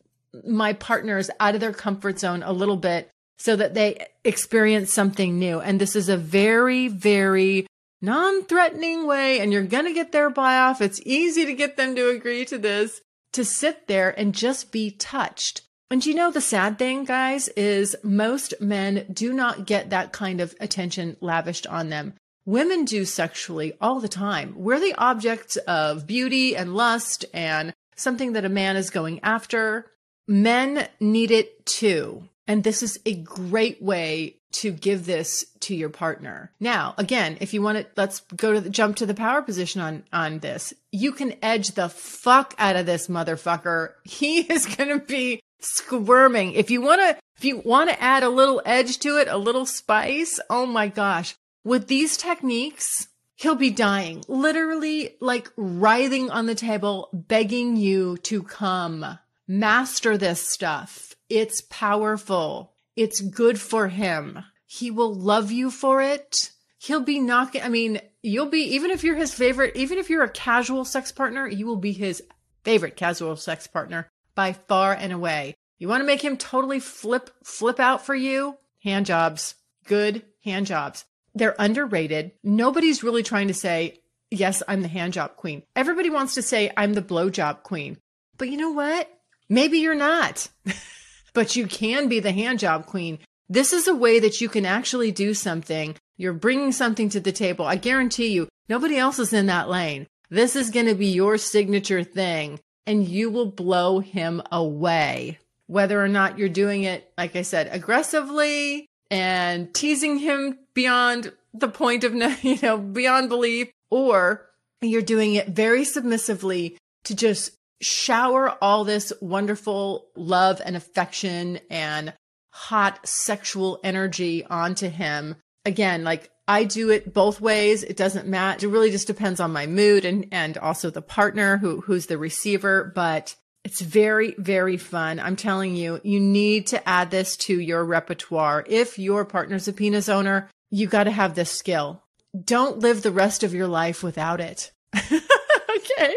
my 0.47 0.73
partners 0.75 1.31
out 1.41 1.55
of 1.55 1.61
their 1.61 1.73
comfort 1.73 2.19
zone 2.19 2.43
a 2.43 2.53
little 2.53 2.77
bit 2.77 3.11
so 3.39 3.57
that 3.57 3.75
they 3.75 4.07
experience 4.25 4.93
something 4.93 5.39
new. 5.39 5.61
And 5.61 5.81
this 5.81 5.97
is 5.97 6.09
a 6.09 6.17
very, 6.17 6.89
very 6.89 7.67
non 8.01 8.45
threatening 8.45 9.07
way. 9.07 9.41
And 9.41 9.53
you're 9.53 9.65
going 9.65 9.85
to 9.85 9.93
get 9.93 10.13
their 10.13 10.31
buy 10.31 10.59
off. 10.59 10.81
It's 10.81 11.01
easy 11.05 11.45
to 11.47 11.55
get 11.55 11.77
them 11.77 11.95
to 11.97 12.09
agree 12.11 12.45
to 12.47 12.59
this, 12.59 13.01
to 13.37 13.45
sit 13.45 13.87
there 13.87 14.19
and 14.19 14.35
just 14.35 14.73
be 14.73 14.91
touched. 14.91 15.61
And 15.91 16.05
you 16.05 16.15
know, 16.15 16.31
the 16.31 16.41
sad 16.41 16.79
thing, 16.79 17.05
guys, 17.05 17.49
is 17.49 17.95
most 18.03 18.55
men 18.61 19.07
do 19.13 19.33
not 19.33 19.67
get 19.67 19.91
that 19.91 20.13
kind 20.13 20.41
of 20.41 20.55
attention 20.59 21.17
lavished 21.21 21.67
on 21.67 21.91
them. 21.91 22.15
Women 22.47 22.85
do 22.85 23.05
sexually 23.05 23.75
all 23.81 24.01
the 24.01 24.09
time. 24.09 24.55
We're 24.57 24.81
the 24.81 24.95
objects 24.97 25.57
of 25.59 26.07
beauty 26.07 26.57
and 26.57 26.75
lust 26.75 27.27
and 27.35 27.73
something 27.95 28.33
that 28.33 28.45
a 28.45 28.49
man 28.49 28.77
is 28.77 28.91
going 28.91 29.21
after. 29.23 29.91
Men 30.27 30.89
need 30.99 31.31
it 31.31 31.67
too. 31.67 32.29
And 32.47 32.65
this 32.65 32.83
is 32.83 32.99
a 33.05 33.15
great 33.15 33.83
way 33.83 34.36
to 34.53 34.73
give 34.73 35.07
this 35.07 35.45
to 35.61 35.75
your 35.75 35.89
partner. 35.89 36.53
Now, 36.61 36.95
again, 36.99 37.37
if 37.41 37.53
you 37.53 37.63
want 37.63 37.79
to, 37.79 37.87
let's 37.97 38.21
go 38.35 38.53
to 38.53 38.61
the 38.61 38.71
jump 38.71 38.97
to 38.97 39.07
the 39.07 39.15
power 39.15 39.43
position 39.43 39.81
on, 39.81 40.05
on 40.13 40.39
this. 40.39 40.73
You 40.93 41.13
can 41.13 41.35
edge 41.43 41.69
the 41.69 41.89
fuck 41.89 42.55
out 42.59 42.77
of 42.77 42.87
this 42.87 43.09
motherfucker. 43.09 43.91
He 44.05 44.41
is 44.41 44.67
going 44.67 44.89
to 44.89 45.05
be 45.05 45.41
squirming. 45.61 46.53
If 46.53 46.71
you 46.71 46.81
want 46.81 47.01
to, 47.01 47.19
if 47.37 47.45
you 47.45 47.59
want 47.59 47.91
to 47.91 48.03
add 48.03 48.23
a 48.23 48.29
little 48.29 48.63
edge 48.65 48.99
to 49.01 49.19
it, 49.19 49.29
a 49.29 49.37
little 49.37 49.67
spice, 49.67 50.41
oh 50.49 50.65
my 50.67 50.89
gosh. 50.89 51.35
With 51.65 51.89
these 51.89 52.17
techniques, 52.17 53.09
he'll 53.35 53.57
be 53.57 53.71
dying, 53.71 54.25
literally 54.29 55.17
like 55.21 55.51
writhing 55.57 56.31
on 56.31 56.47
the 56.47 56.55
table, 56.55 57.11
begging 57.13 57.77
you 57.77 58.17
to 58.19 58.43
come. 58.43 59.19
Master 59.47 60.17
this 60.17 60.49
stuff. 60.49 61.15
It's 61.29 61.61
powerful. 61.69 62.73
It's 62.97 63.21
good 63.21 63.61
for 63.61 63.89
him. 63.89 64.43
He 64.67 64.91
will 64.91 65.15
love 65.15 65.53
you 65.53 65.71
for 65.71 66.03
it. 66.03 66.51
He'll 66.79 67.01
be 67.01 67.21
knocking, 67.21 67.63
I 67.63 67.69
mean, 67.69 68.01
you'll 68.23 68.51
be, 68.51 68.75
even 68.75 68.91
if 68.91 69.05
you're 69.05 69.17
his 69.17 69.35
favorite, 69.35 69.77
even 69.77 69.99
if 69.99 70.11
you're 70.11 70.25
a 70.25 70.31
casual 70.31 70.85
sex 70.85 71.13
partner, 71.13 71.47
you 71.47 71.67
will 71.67 71.77
be 71.77 71.93
his 71.93 72.23
favorite 72.65 72.97
casual 72.97 73.37
sex 73.37 73.67
partner 73.67 74.09
by 74.35 74.53
far 74.53 74.93
and 74.93 75.13
away. 75.13 75.55
You 75.79 75.89
want 75.89 76.01
to 76.01 76.07
make 76.07 76.23
him 76.23 76.37
totally 76.37 76.81
flip, 76.81 77.31
flip 77.45 77.79
out 77.79 78.05
for 78.05 78.15
you? 78.15 78.57
Hand 78.83 79.07
jobs. 79.07 79.55
Good 79.85 80.23
hand 80.45 80.67
jobs. 80.67 81.05
They're 81.35 81.57
underrated. 81.59 82.33
Nobody's 82.43 83.03
really 83.03 83.23
trying 83.23 83.49
to 83.49 83.55
say, 83.55 84.01
yes, 84.31 84.63
I'm 84.67 84.83
the 84.83 84.89
hand 84.89 85.13
job 85.13 85.37
queen. 85.37 85.63
Everybody 85.75 86.09
wants 86.11 86.35
to 86.35 86.43
say, 86.43 86.73
I'm 86.77 86.95
the 86.95 87.03
blowjob 87.03 87.63
queen. 87.63 87.99
But 88.39 88.49
you 88.49 88.57
know 88.57 88.71
what? 88.71 89.11
Maybe 89.49 89.79
you're 89.79 89.95
not, 89.95 90.49
but 91.37 91.55
you 91.55 91.67
can 91.67 92.09
be 92.09 92.19
the 92.19 92.33
hand 92.33 92.59
job 92.59 92.87
queen. 92.87 93.19
This 93.47 93.75
is 93.75 93.87
a 93.87 93.95
way 93.95 94.19
that 94.21 94.41
you 94.41 94.49
can 94.49 94.65
actually 94.65 95.13
do 95.13 95.35
something. 95.35 95.95
You're 96.17 96.33
bringing 96.33 96.73
something 96.73 97.11
to 97.11 97.21
the 97.21 97.31
table. 97.31 97.67
I 97.67 97.77
guarantee 97.77 98.29
you, 98.29 98.49
nobody 98.71 98.97
else 98.97 99.19
is 99.19 99.35
in 99.35 99.45
that 99.47 99.69
lane. 99.69 100.07
This 100.31 100.57
is 100.57 100.71
going 100.71 100.87
to 100.87 100.95
be 100.95 101.09
your 101.09 101.37
signature 101.37 102.03
thing 102.03 102.59
and 102.87 103.07
you 103.07 103.29
will 103.29 103.51
blow 103.51 103.99
him 103.99 104.41
away. 104.51 105.39
Whether 105.67 106.03
or 106.03 106.09
not 106.09 106.39
you're 106.39 106.49
doing 106.49 106.85
it, 106.85 107.13
like 107.19 107.37
I 107.37 107.43
said, 107.43 107.69
aggressively 107.71 108.87
and 109.11 109.75
teasing 109.75 110.17
him 110.17 110.59
beyond 110.73 111.35
the 111.53 111.69
point 111.69 112.03
of, 112.03 112.15
you 112.43 112.59
know, 112.63 112.79
beyond 112.79 113.29
belief, 113.29 113.69
or 113.91 114.47
you're 114.81 115.03
doing 115.03 115.35
it 115.35 115.49
very 115.49 115.85
submissively 115.85 116.79
to 117.05 117.15
just 117.15 117.56
shower 117.81 118.57
all 118.63 118.85
this 118.85 119.13
wonderful 119.21 120.09
love 120.17 120.61
and 120.65 120.77
affection 120.77 121.61
and 121.71 122.13
hot 122.51 123.07
sexual 123.07 123.81
energy 123.85 124.45
onto 124.45 124.89
him. 124.89 125.37
Again, 125.65 126.05
like 126.05 126.31
I 126.49 126.65
do 126.65 126.91
it 126.91 127.13
both 127.13 127.41
ways. 127.41 127.83
It 127.83 127.97
doesn't 127.97 128.29
matter. 128.29 128.67
It 128.67 128.71
really 128.71 128.91
just 128.91 129.07
depends 129.07 129.41
on 129.41 129.53
my 129.53 129.67
mood 129.67 130.05
and, 130.05 130.27
and 130.31 130.57
also 130.59 130.91
the 130.91 131.03
partner 131.03 131.59
who, 131.59 131.81
who's 131.81 132.07
the 132.07 132.19
receiver, 132.19 132.93
but 132.95 133.35
it's 133.65 133.81
very, 133.81 134.35
very 134.39 134.77
fun. 134.77 135.19
I'm 135.19 135.35
telling 135.35 135.75
you, 135.75 136.01
you 136.05 136.21
need 136.21 136.69
to 136.69 136.89
add 136.89 137.11
this 137.11 137.37
to 137.39 137.61
your 137.61 137.85
repertoire. 137.85 138.65
If 138.67 138.97
your 138.99 139.25
partner's 139.25 139.67
a 139.67 139.73
penis 139.73 140.09
owner, 140.09 140.49
you 140.71 140.87
got 140.87 141.05
to 141.05 141.11
have 141.11 141.35
this 141.35 141.51
skill. 141.51 142.05
Don't 142.45 142.79
live 142.79 143.03
the 143.03 143.11
rest 143.11 143.43
of 143.43 143.55
your 143.55 143.67
life 143.67 144.05
without 144.05 144.41
it. 144.41 144.71
okay. 145.77 146.15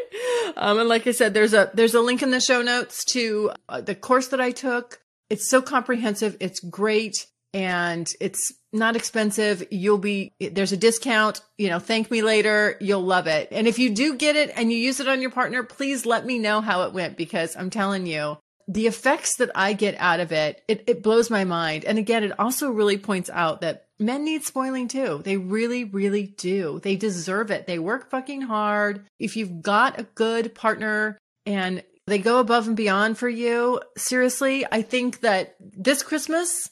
Um, 0.57 0.79
and 0.79 0.89
like 0.89 1.07
I 1.07 1.11
said, 1.11 1.33
there's 1.33 1.53
a, 1.53 1.71
there's 1.73 1.93
a 1.93 2.01
link 2.01 2.21
in 2.21 2.31
the 2.31 2.39
show 2.39 2.61
notes 2.61 3.03
to 3.13 3.51
uh, 3.67 3.81
the 3.81 3.95
course 3.95 4.27
that 4.29 4.41
I 4.41 4.51
took. 4.51 4.99
It's 5.29 5.49
so 5.49 5.61
comprehensive. 5.61 6.37
It's 6.39 6.59
great 6.59 7.27
and 7.53 8.07
it's 8.19 8.53
not 8.71 8.95
expensive. 8.95 9.65
You'll 9.71 9.97
be, 9.97 10.33
there's 10.39 10.71
a 10.71 10.77
discount, 10.77 11.41
you 11.57 11.69
know, 11.69 11.79
thank 11.79 12.11
me 12.11 12.21
later. 12.21 12.77
You'll 12.79 13.03
love 13.03 13.27
it. 13.27 13.49
And 13.51 13.67
if 13.67 13.79
you 13.79 13.89
do 13.89 14.15
get 14.15 14.35
it 14.35 14.51
and 14.55 14.71
you 14.71 14.77
use 14.77 14.99
it 14.99 15.07
on 15.07 15.21
your 15.21 15.31
partner, 15.31 15.63
please 15.63 16.05
let 16.05 16.25
me 16.25 16.39
know 16.39 16.61
how 16.61 16.83
it 16.83 16.93
went 16.93 17.17
because 17.17 17.55
I'm 17.55 17.69
telling 17.69 18.05
you, 18.05 18.37
the 18.67 18.85
effects 18.85 19.37
that 19.37 19.49
I 19.55 19.73
get 19.73 19.95
out 19.97 20.19
of 20.19 20.31
it, 20.31 20.61
it, 20.67 20.83
it 20.85 21.01
blows 21.01 21.31
my 21.31 21.43
mind. 21.43 21.85
And 21.85 21.97
again, 21.97 22.23
it 22.23 22.39
also 22.39 22.69
really 22.69 22.99
points 22.99 23.29
out 23.31 23.61
that 23.61 23.87
men 23.99 24.23
need 24.23 24.43
spoiling 24.43 24.87
too. 24.87 25.21
They 25.23 25.37
really, 25.37 25.83
really 25.83 26.23
do. 26.23 26.79
They 26.81 26.95
deserve 26.95 27.51
it. 27.51 27.67
They 27.67 27.79
work 27.79 28.09
fucking 28.09 28.41
hard. 28.41 29.05
If 29.19 29.35
you've 29.35 29.61
got 29.61 29.99
a 29.99 30.03
good 30.03 30.55
partner 30.55 31.17
and 31.45 31.83
they 32.07 32.17
go 32.17 32.39
above 32.39 32.67
and 32.67 32.77
beyond 32.77 33.17
for 33.17 33.29
you, 33.29 33.81
seriously, 33.97 34.65
I 34.71 34.81
think 34.81 35.19
that 35.21 35.55
this 35.59 36.01
Christmas, 36.01 36.69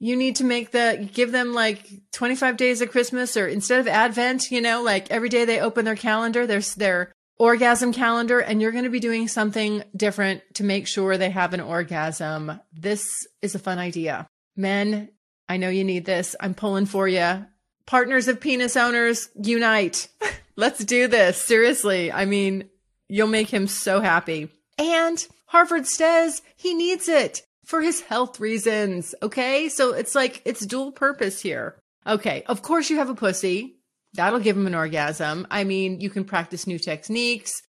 you 0.00 0.16
need 0.16 0.36
to 0.36 0.44
make 0.44 0.72
the 0.72 1.08
give 1.12 1.32
them 1.32 1.54
like 1.54 1.86
25 2.12 2.56
days 2.56 2.80
of 2.80 2.90
Christmas 2.90 3.36
or 3.36 3.46
instead 3.46 3.80
of 3.80 3.86
Advent, 3.86 4.50
you 4.50 4.60
know, 4.60 4.82
like 4.82 5.10
every 5.10 5.28
day 5.28 5.44
they 5.44 5.60
open 5.60 5.84
their 5.84 5.96
calendar, 5.96 6.46
there's 6.46 6.74
their 6.74 7.12
orgasm 7.38 7.92
calendar 7.92 8.38
and 8.38 8.60
you're 8.60 8.72
going 8.72 8.84
to 8.84 8.90
be 8.90 9.00
doing 9.00 9.28
something 9.28 9.82
different 9.96 10.42
to 10.54 10.64
make 10.64 10.86
sure 10.86 11.16
they 11.16 11.30
have 11.30 11.54
an 11.54 11.60
orgasm. 11.60 12.60
This 12.72 13.26
is 13.42 13.54
a 13.54 13.58
fun 13.60 13.78
idea. 13.78 14.26
Men, 14.56 15.08
I 15.48 15.56
know 15.56 15.68
you 15.68 15.84
need 15.84 16.04
this. 16.04 16.34
I'm 16.40 16.54
pulling 16.54 16.86
for 16.86 17.06
you. 17.06 17.46
Partners 17.86 18.28
of 18.28 18.40
penis 18.40 18.76
owners, 18.76 19.28
unite. 19.40 20.08
Let's 20.56 20.84
do 20.84 21.08
this. 21.08 21.36
Seriously. 21.36 22.10
I 22.10 22.24
mean, 22.24 22.68
you'll 23.08 23.26
make 23.26 23.50
him 23.50 23.66
so 23.66 24.00
happy. 24.00 24.48
And 24.78 25.24
Harvard 25.46 25.86
says 25.86 26.42
he 26.56 26.74
needs 26.74 27.08
it 27.08 27.42
for 27.64 27.82
his 27.82 28.00
health 28.00 28.40
reasons. 28.40 29.14
Okay. 29.22 29.68
So 29.68 29.92
it's 29.92 30.14
like, 30.14 30.42
it's 30.44 30.64
dual 30.64 30.92
purpose 30.92 31.40
here. 31.40 31.76
Okay. 32.06 32.42
Of 32.46 32.62
course 32.62 32.90
you 32.90 32.96
have 32.98 33.10
a 33.10 33.14
pussy. 33.14 33.76
That'll 34.14 34.40
give 34.40 34.56
him 34.56 34.66
an 34.66 34.74
orgasm. 34.74 35.46
I 35.50 35.64
mean, 35.64 36.00
you 36.00 36.08
can 36.08 36.24
practice 36.24 36.66
new 36.66 36.78
techniques, 36.78 37.62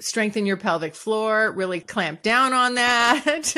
strengthen 0.00 0.46
your 0.46 0.56
pelvic 0.56 0.94
floor, 0.94 1.52
really 1.52 1.80
clamp 1.80 2.22
down 2.22 2.52
on 2.52 2.74
that, 2.74 3.54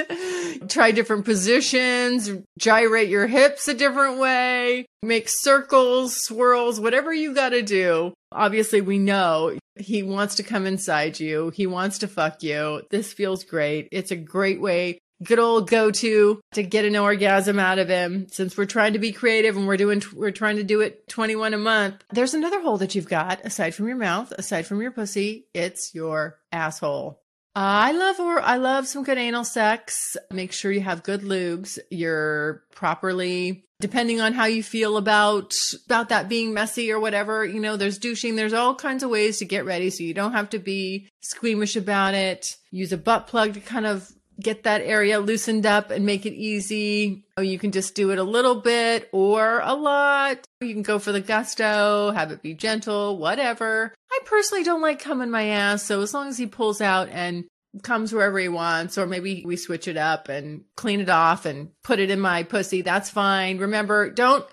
try 0.69 0.91
different 0.91 1.25
positions, 1.25 2.31
gyrate 2.59 3.09
your 3.09 3.27
hips 3.27 3.69
a 3.69 3.75
different 3.75 4.19
way, 4.19 4.87
make 5.03 5.29
circles, 5.29 6.17
swirls, 6.17 6.81
whatever 6.81 7.13
you 7.13 7.35
got 7.35 7.51
to 7.51 7.63
do. 7.63 8.13
Obviously, 8.33 8.81
we 8.81 8.99
know 8.99 9.57
he 9.77 10.03
wants 10.03 10.37
to 10.37 10.43
come 10.43 10.67
inside 10.67 11.21
you. 11.21 11.51
He 11.55 11.67
wants 11.67 11.99
to 11.99 12.09
fuck 12.09 12.43
you. 12.43 12.83
This 12.91 13.13
feels 13.13 13.45
great. 13.45 13.89
It's 13.93 14.11
a 14.11 14.17
great 14.17 14.61
way 14.61 14.99
good 15.25 15.39
old 15.39 15.69
go 15.69 15.91
to 15.91 16.41
to 16.53 16.63
get 16.63 16.85
an 16.85 16.97
orgasm 16.97 17.59
out 17.59 17.79
of 17.79 17.89
him 17.89 18.27
since 18.31 18.57
we're 18.57 18.65
trying 18.65 18.93
to 18.93 18.99
be 18.99 19.13
creative 19.13 19.57
and 19.57 19.67
we're 19.67 19.77
doing 19.77 20.03
we're 20.15 20.31
trying 20.31 20.57
to 20.57 20.65
do 20.65 20.81
it 20.81 21.09
21 21.09 21.55
a 21.55 21.59
month 21.59 22.05
there's 22.11 22.35
another 22.35 22.61
hole 22.61 22.79
that 22.79 22.95
you've 22.95 23.09
got 23.09 23.45
aside 23.45 23.75
from 23.75 23.89
your 23.89 23.97
mouth 23.97 24.33
aside 24.33 24.67
from 24.67 24.81
your 24.83 24.91
pussy 24.91 25.47
it's 25.55 25.95
your 25.95 26.39
asshole 26.53 27.21
I 27.59 27.93
love 27.93 28.21
or 28.21 28.39
I 28.39 28.59
love 28.59 28.87
some 28.87 29.03
good 29.03 29.17
anal 29.17 29.43
sex. 29.43 30.15
Make 30.31 30.53
sure 30.53 30.71
you 30.71 30.83
have 30.83 31.03
good 31.03 31.23
lubes. 31.23 31.79
You're 31.91 32.65
properly 32.75 33.67
depending 33.81 34.21
on 34.21 34.33
how 34.33 34.47
you 34.47 34.63
feel 34.63 34.97
about 34.97 35.53
about 35.87 36.09
that 36.09 36.29
being 36.29 36.55
messy 36.55 36.91
or 36.91 37.01
whatever, 37.01 37.45
you 37.45 37.61
know, 37.61 37.77
there's 37.77 37.99
douching, 37.99 38.37
there's 38.37 38.53
all 38.53 38.75
kinds 38.75 39.03
of 39.03 39.11
ways 39.11 39.39
to 39.39 39.45
get 39.45 39.65
ready 39.65 39.91
so 39.91 40.03
you 40.03 40.15
don't 40.15 40.33
have 40.33 40.51
to 40.51 40.59
be 40.59 41.09
squeamish 41.21 41.77
about 41.77 42.15
it. 42.15 42.57
Use 42.71 42.93
a 42.93 42.99
butt 42.99 43.27
plug 43.27 43.55
to 43.55 43.61
kind 43.61 43.87
of 43.87 44.11
get 44.41 44.65
that 44.65 44.83
area 44.83 45.19
loosened 45.19 45.67
up 45.67 45.91
and 45.91 46.05
make 46.05 46.27
it 46.27 46.35
easy. 46.35 47.25
Oh, 47.37 47.43
you 47.43 47.59
can 47.59 47.73
just 47.73 47.95
do 47.95 48.11
it 48.11 48.19
a 48.19 48.25
little 48.25 48.61
bit 48.61 49.09
or 49.13 49.61
a 49.61 49.75
lot. 49.75 50.45
You 50.61 50.73
can 50.73 50.83
go 50.83 50.99
for 50.99 51.13
the 51.13 51.21
gusto, 51.21 52.11
have 52.11 52.33
it 52.33 52.43
be 52.43 52.55
gentle, 52.55 53.19
whatever. 53.19 53.95
I 54.11 54.19
personally 54.25 54.65
don't 54.65 54.83
like 54.83 55.01
coming 55.01 55.31
my 55.31 55.49
ass, 55.49 55.83
so 55.83 56.01
as 56.01 56.15
long 56.15 56.29
as 56.29 56.39
he 56.39 56.47
pulls 56.47 56.81
out 56.81 57.09
and 57.11 57.45
comes 57.83 58.13
wherever 58.13 58.39
he 58.39 58.49
wants, 58.49 58.97
or 58.97 59.07
maybe 59.07 59.43
we 59.45 59.57
switch 59.57 59.87
it 59.87 59.97
up 59.97 60.29
and 60.29 60.65
clean 60.77 61.01
it 61.01 61.11
off 61.11 61.45
and 61.45 61.71
put 61.85 61.99
it 61.99 62.11
in 62.11 62.21
my 62.21 62.43
pussy, 62.43 62.83
that's 62.83 63.11
fine. 63.11 63.59
Remember, 63.59 64.11
don't 64.11 64.47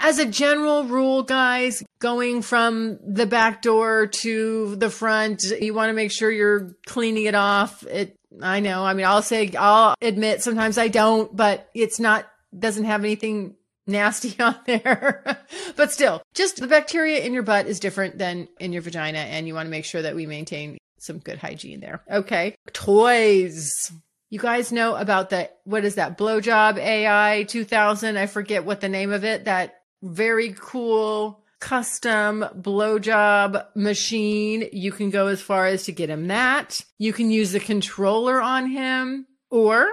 as 0.00 0.18
a 0.18 0.24
general 0.24 0.84
rule, 0.84 1.22
guys, 1.22 1.82
going 1.98 2.42
from 2.42 2.98
the 3.06 3.26
back 3.26 3.60
door 3.60 4.06
to 4.06 4.76
the 4.76 4.88
front, 4.88 5.42
you 5.42 5.74
want 5.74 5.90
to 5.90 5.94
make 5.94 6.10
sure 6.10 6.30
you're 6.30 6.74
cleaning 6.86 7.24
it 7.24 7.34
off. 7.34 7.82
It 7.86 8.16
I 8.42 8.60
know. 8.60 8.84
I 8.84 8.94
mean, 8.94 9.06
I'll 9.06 9.22
say, 9.22 9.52
I'll 9.58 9.94
admit 10.00 10.42
sometimes 10.42 10.78
I 10.78 10.88
don't, 10.88 11.34
but 11.34 11.68
it's 11.74 12.00
not, 12.00 12.26
doesn't 12.56 12.84
have 12.84 13.02
anything 13.02 13.56
nasty 13.86 14.34
on 14.40 14.56
there. 14.66 15.38
but 15.76 15.92
still, 15.92 16.22
just 16.34 16.56
the 16.56 16.66
bacteria 16.66 17.20
in 17.24 17.32
your 17.32 17.42
butt 17.42 17.66
is 17.66 17.80
different 17.80 18.18
than 18.18 18.48
in 18.58 18.72
your 18.72 18.82
vagina. 18.82 19.18
And 19.18 19.46
you 19.46 19.54
want 19.54 19.66
to 19.66 19.70
make 19.70 19.84
sure 19.84 20.02
that 20.02 20.14
we 20.14 20.26
maintain 20.26 20.78
some 20.98 21.18
good 21.18 21.38
hygiene 21.38 21.80
there. 21.80 22.02
Okay. 22.10 22.54
Toys. 22.72 23.92
You 24.30 24.38
guys 24.40 24.72
know 24.72 24.96
about 24.96 25.30
the, 25.30 25.50
what 25.64 25.84
is 25.84 25.96
that? 25.96 26.18
Blowjob 26.18 26.78
AI 26.78 27.44
2000. 27.44 28.16
I 28.16 28.26
forget 28.26 28.64
what 28.64 28.80
the 28.80 28.88
name 28.88 29.12
of 29.12 29.24
it. 29.24 29.44
That 29.44 29.76
very 30.02 30.54
cool 30.58 31.43
custom 31.64 32.44
blowjob 32.54 33.64
machine. 33.74 34.68
You 34.70 34.92
can 34.92 35.08
go 35.08 35.28
as 35.28 35.40
far 35.40 35.64
as 35.66 35.84
to 35.84 35.92
get 35.92 36.10
him 36.10 36.26
that. 36.26 36.82
You 36.98 37.14
can 37.14 37.30
use 37.30 37.52
the 37.52 37.58
controller 37.58 38.38
on 38.38 38.66
him 38.66 39.26
or 39.50 39.88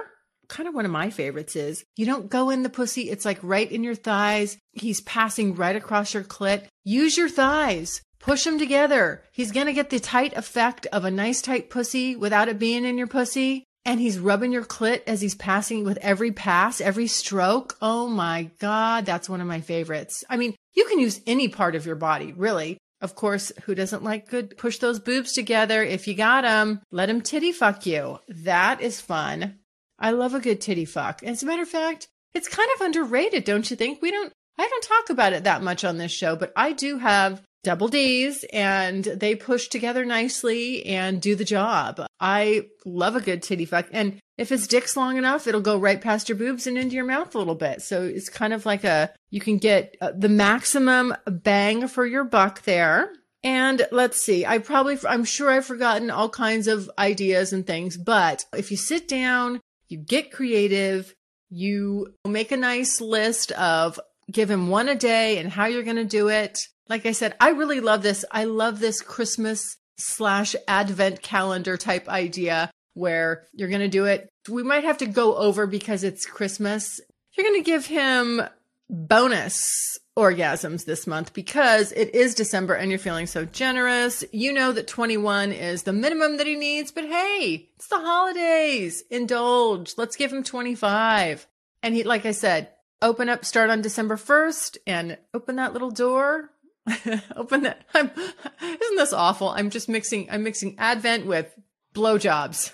kind 0.48 0.68
of 0.68 0.74
one 0.74 0.84
of 0.84 0.90
my 0.90 1.08
favorites 1.08 1.56
is 1.56 1.82
you 1.96 2.04
don't 2.04 2.28
go 2.28 2.50
in 2.50 2.62
the 2.62 2.68
pussy. 2.68 3.08
It's 3.08 3.24
like 3.24 3.38
right 3.42 3.72
in 3.72 3.82
your 3.82 3.94
thighs. 3.94 4.58
He's 4.72 5.00
passing 5.00 5.54
right 5.54 5.74
across 5.74 6.12
your 6.12 6.24
clit. 6.24 6.66
Use 6.84 7.16
your 7.16 7.30
thighs. 7.30 8.02
Push 8.20 8.44
them 8.44 8.58
together. 8.58 9.22
He's 9.32 9.50
going 9.50 9.66
to 9.66 9.72
get 9.72 9.88
the 9.88 9.98
tight 9.98 10.36
effect 10.36 10.86
of 10.92 11.06
a 11.06 11.10
nice 11.10 11.40
tight 11.40 11.70
pussy 11.70 12.14
without 12.16 12.48
it 12.48 12.58
being 12.58 12.84
in 12.84 12.98
your 12.98 13.06
pussy. 13.06 13.64
And 13.84 13.98
he's 13.98 14.18
rubbing 14.18 14.52
your 14.52 14.64
clit 14.64 15.02
as 15.06 15.20
he's 15.20 15.34
passing 15.34 15.84
with 15.84 15.98
every 15.98 16.30
pass, 16.30 16.80
every 16.80 17.08
stroke. 17.08 17.76
Oh 17.82 18.08
my 18.08 18.50
God. 18.60 19.06
That's 19.06 19.28
one 19.28 19.40
of 19.40 19.46
my 19.46 19.60
favorites. 19.60 20.22
I 20.30 20.36
mean, 20.36 20.54
you 20.74 20.84
can 20.86 21.00
use 21.00 21.20
any 21.26 21.48
part 21.48 21.74
of 21.74 21.84
your 21.84 21.96
body, 21.96 22.32
really. 22.32 22.78
Of 23.00 23.16
course, 23.16 23.50
who 23.64 23.74
doesn't 23.74 24.04
like 24.04 24.28
good 24.28 24.56
push 24.56 24.78
those 24.78 25.00
boobs 25.00 25.32
together? 25.32 25.82
If 25.82 26.06
you 26.06 26.14
got 26.14 26.42
them, 26.42 26.80
let 26.92 27.24
titty 27.24 27.50
fuck 27.50 27.84
you. 27.84 28.20
That 28.28 28.80
is 28.80 29.00
fun. 29.00 29.58
I 29.98 30.12
love 30.12 30.34
a 30.34 30.40
good 30.40 30.60
titty 30.60 30.84
fuck. 30.84 31.22
As 31.24 31.42
a 31.42 31.46
matter 31.46 31.62
of 31.62 31.68
fact, 31.68 32.06
it's 32.34 32.48
kind 32.48 32.68
of 32.76 32.82
underrated, 32.82 33.42
don't 33.42 33.68
you 33.68 33.76
think? 33.76 34.00
We 34.00 34.12
don't, 34.12 34.32
I 34.56 34.68
don't 34.68 34.84
talk 34.84 35.10
about 35.10 35.32
it 35.32 35.44
that 35.44 35.62
much 35.62 35.84
on 35.84 35.98
this 35.98 36.12
show, 36.12 36.36
but 36.36 36.52
I 36.56 36.72
do 36.72 36.98
have 36.98 37.42
double 37.62 37.88
D's 37.88 38.44
and 38.52 39.04
they 39.04 39.34
push 39.34 39.68
together 39.68 40.04
nicely 40.04 40.84
and 40.86 41.20
do 41.20 41.34
the 41.34 41.44
job. 41.44 42.04
I 42.20 42.66
love 42.84 43.16
a 43.16 43.20
good 43.20 43.42
titty 43.42 43.64
fuck. 43.64 43.86
And 43.92 44.18
if 44.38 44.48
his 44.48 44.66
dick's 44.66 44.96
long 44.96 45.16
enough, 45.16 45.46
it'll 45.46 45.60
go 45.60 45.78
right 45.78 46.00
past 46.00 46.28
your 46.28 46.38
boobs 46.38 46.66
and 46.66 46.76
into 46.76 46.96
your 46.96 47.04
mouth 47.04 47.34
a 47.34 47.38
little 47.38 47.54
bit. 47.54 47.82
So 47.82 48.02
it's 48.02 48.28
kind 48.28 48.52
of 48.52 48.66
like 48.66 48.84
a, 48.84 49.12
you 49.30 49.40
can 49.40 49.58
get 49.58 49.96
uh, 50.00 50.12
the 50.16 50.28
maximum 50.28 51.14
bang 51.26 51.86
for 51.88 52.06
your 52.06 52.24
buck 52.24 52.62
there. 52.62 53.12
And 53.44 53.86
let's 53.90 54.20
see, 54.20 54.46
I 54.46 54.58
probably, 54.58 54.98
I'm 55.08 55.24
sure 55.24 55.50
I've 55.50 55.66
forgotten 55.66 56.10
all 56.10 56.28
kinds 56.28 56.68
of 56.68 56.88
ideas 56.96 57.52
and 57.52 57.66
things, 57.66 57.96
but 57.96 58.44
if 58.56 58.70
you 58.70 58.76
sit 58.76 59.08
down, 59.08 59.60
you 59.88 59.98
get 59.98 60.30
creative, 60.30 61.12
you 61.50 62.14
make 62.26 62.52
a 62.52 62.56
nice 62.56 63.00
list 63.00 63.50
of 63.52 63.98
give 64.30 64.50
him 64.50 64.68
one 64.68 64.88
a 64.88 64.94
day 64.94 65.38
and 65.38 65.50
how 65.50 65.66
you're 65.66 65.82
going 65.82 65.96
to 65.96 66.04
do 66.04 66.28
it. 66.28 66.60
Like 66.92 67.06
I 67.06 67.12
said, 67.12 67.34
I 67.40 67.52
really 67.52 67.80
love 67.80 68.02
this. 68.02 68.22
I 68.30 68.44
love 68.44 68.78
this 68.78 69.00
Christmas 69.00 69.78
slash 69.96 70.54
advent 70.68 71.22
calendar 71.22 71.78
type 71.78 72.06
idea 72.06 72.70
where 72.92 73.46
you're 73.54 73.70
going 73.70 73.80
to 73.80 73.88
do 73.88 74.04
it. 74.04 74.28
We 74.46 74.62
might 74.62 74.84
have 74.84 74.98
to 74.98 75.06
go 75.06 75.34
over 75.36 75.66
because 75.66 76.04
it's 76.04 76.26
Christmas. 76.26 77.00
You're 77.32 77.46
going 77.46 77.58
to 77.58 77.64
give 77.64 77.86
him 77.86 78.42
bonus 78.90 79.98
orgasms 80.18 80.84
this 80.84 81.06
month 81.06 81.32
because 81.32 81.92
it 81.92 82.14
is 82.14 82.34
December 82.34 82.74
and 82.74 82.90
you're 82.90 82.98
feeling 82.98 83.26
so 83.26 83.46
generous. 83.46 84.22
You 84.30 84.52
know 84.52 84.70
that 84.72 84.86
21 84.86 85.50
is 85.50 85.84
the 85.84 85.94
minimum 85.94 86.36
that 86.36 86.46
he 86.46 86.56
needs, 86.56 86.92
but 86.92 87.06
hey, 87.06 87.70
it's 87.76 87.88
the 87.88 88.00
holidays. 88.00 89.02
Indulge. 89.10 89.94
Let's 89.96 90.16
give 90.16 90.30
him 90.30 90.44
25. 90.44 91.46
And 91.82 91.94
he, 91.94 92.02
like 92.02 92.26
I 92.26 92.32
said, 92.32 92.68
open 93.00 93.30
up, 93.30 93.46
start 93.46 93.70
on 93.70 93.80
December 93.80 94.16
1st 94.16 94.76
and 94.86 95.16
open 95.32 95.56
that 95.56 95.72
little 95.72 95.90
door. 95.90 96.50
open 97.36 97.62
that. 97.62 97.84
I'm, 97.94 98.10
isn't 98.10 98.96
this 98.96 99.12
awful? 99.12 99.48
I'm 99.48 99.70
just 99.70 99.88
mixing, 99.88 100.28
I'm 100.30 100.42
mixing 100.42 100.76
Advent 100.78 101.26
with 101.26 101.52
blowjobs 101.94 102.72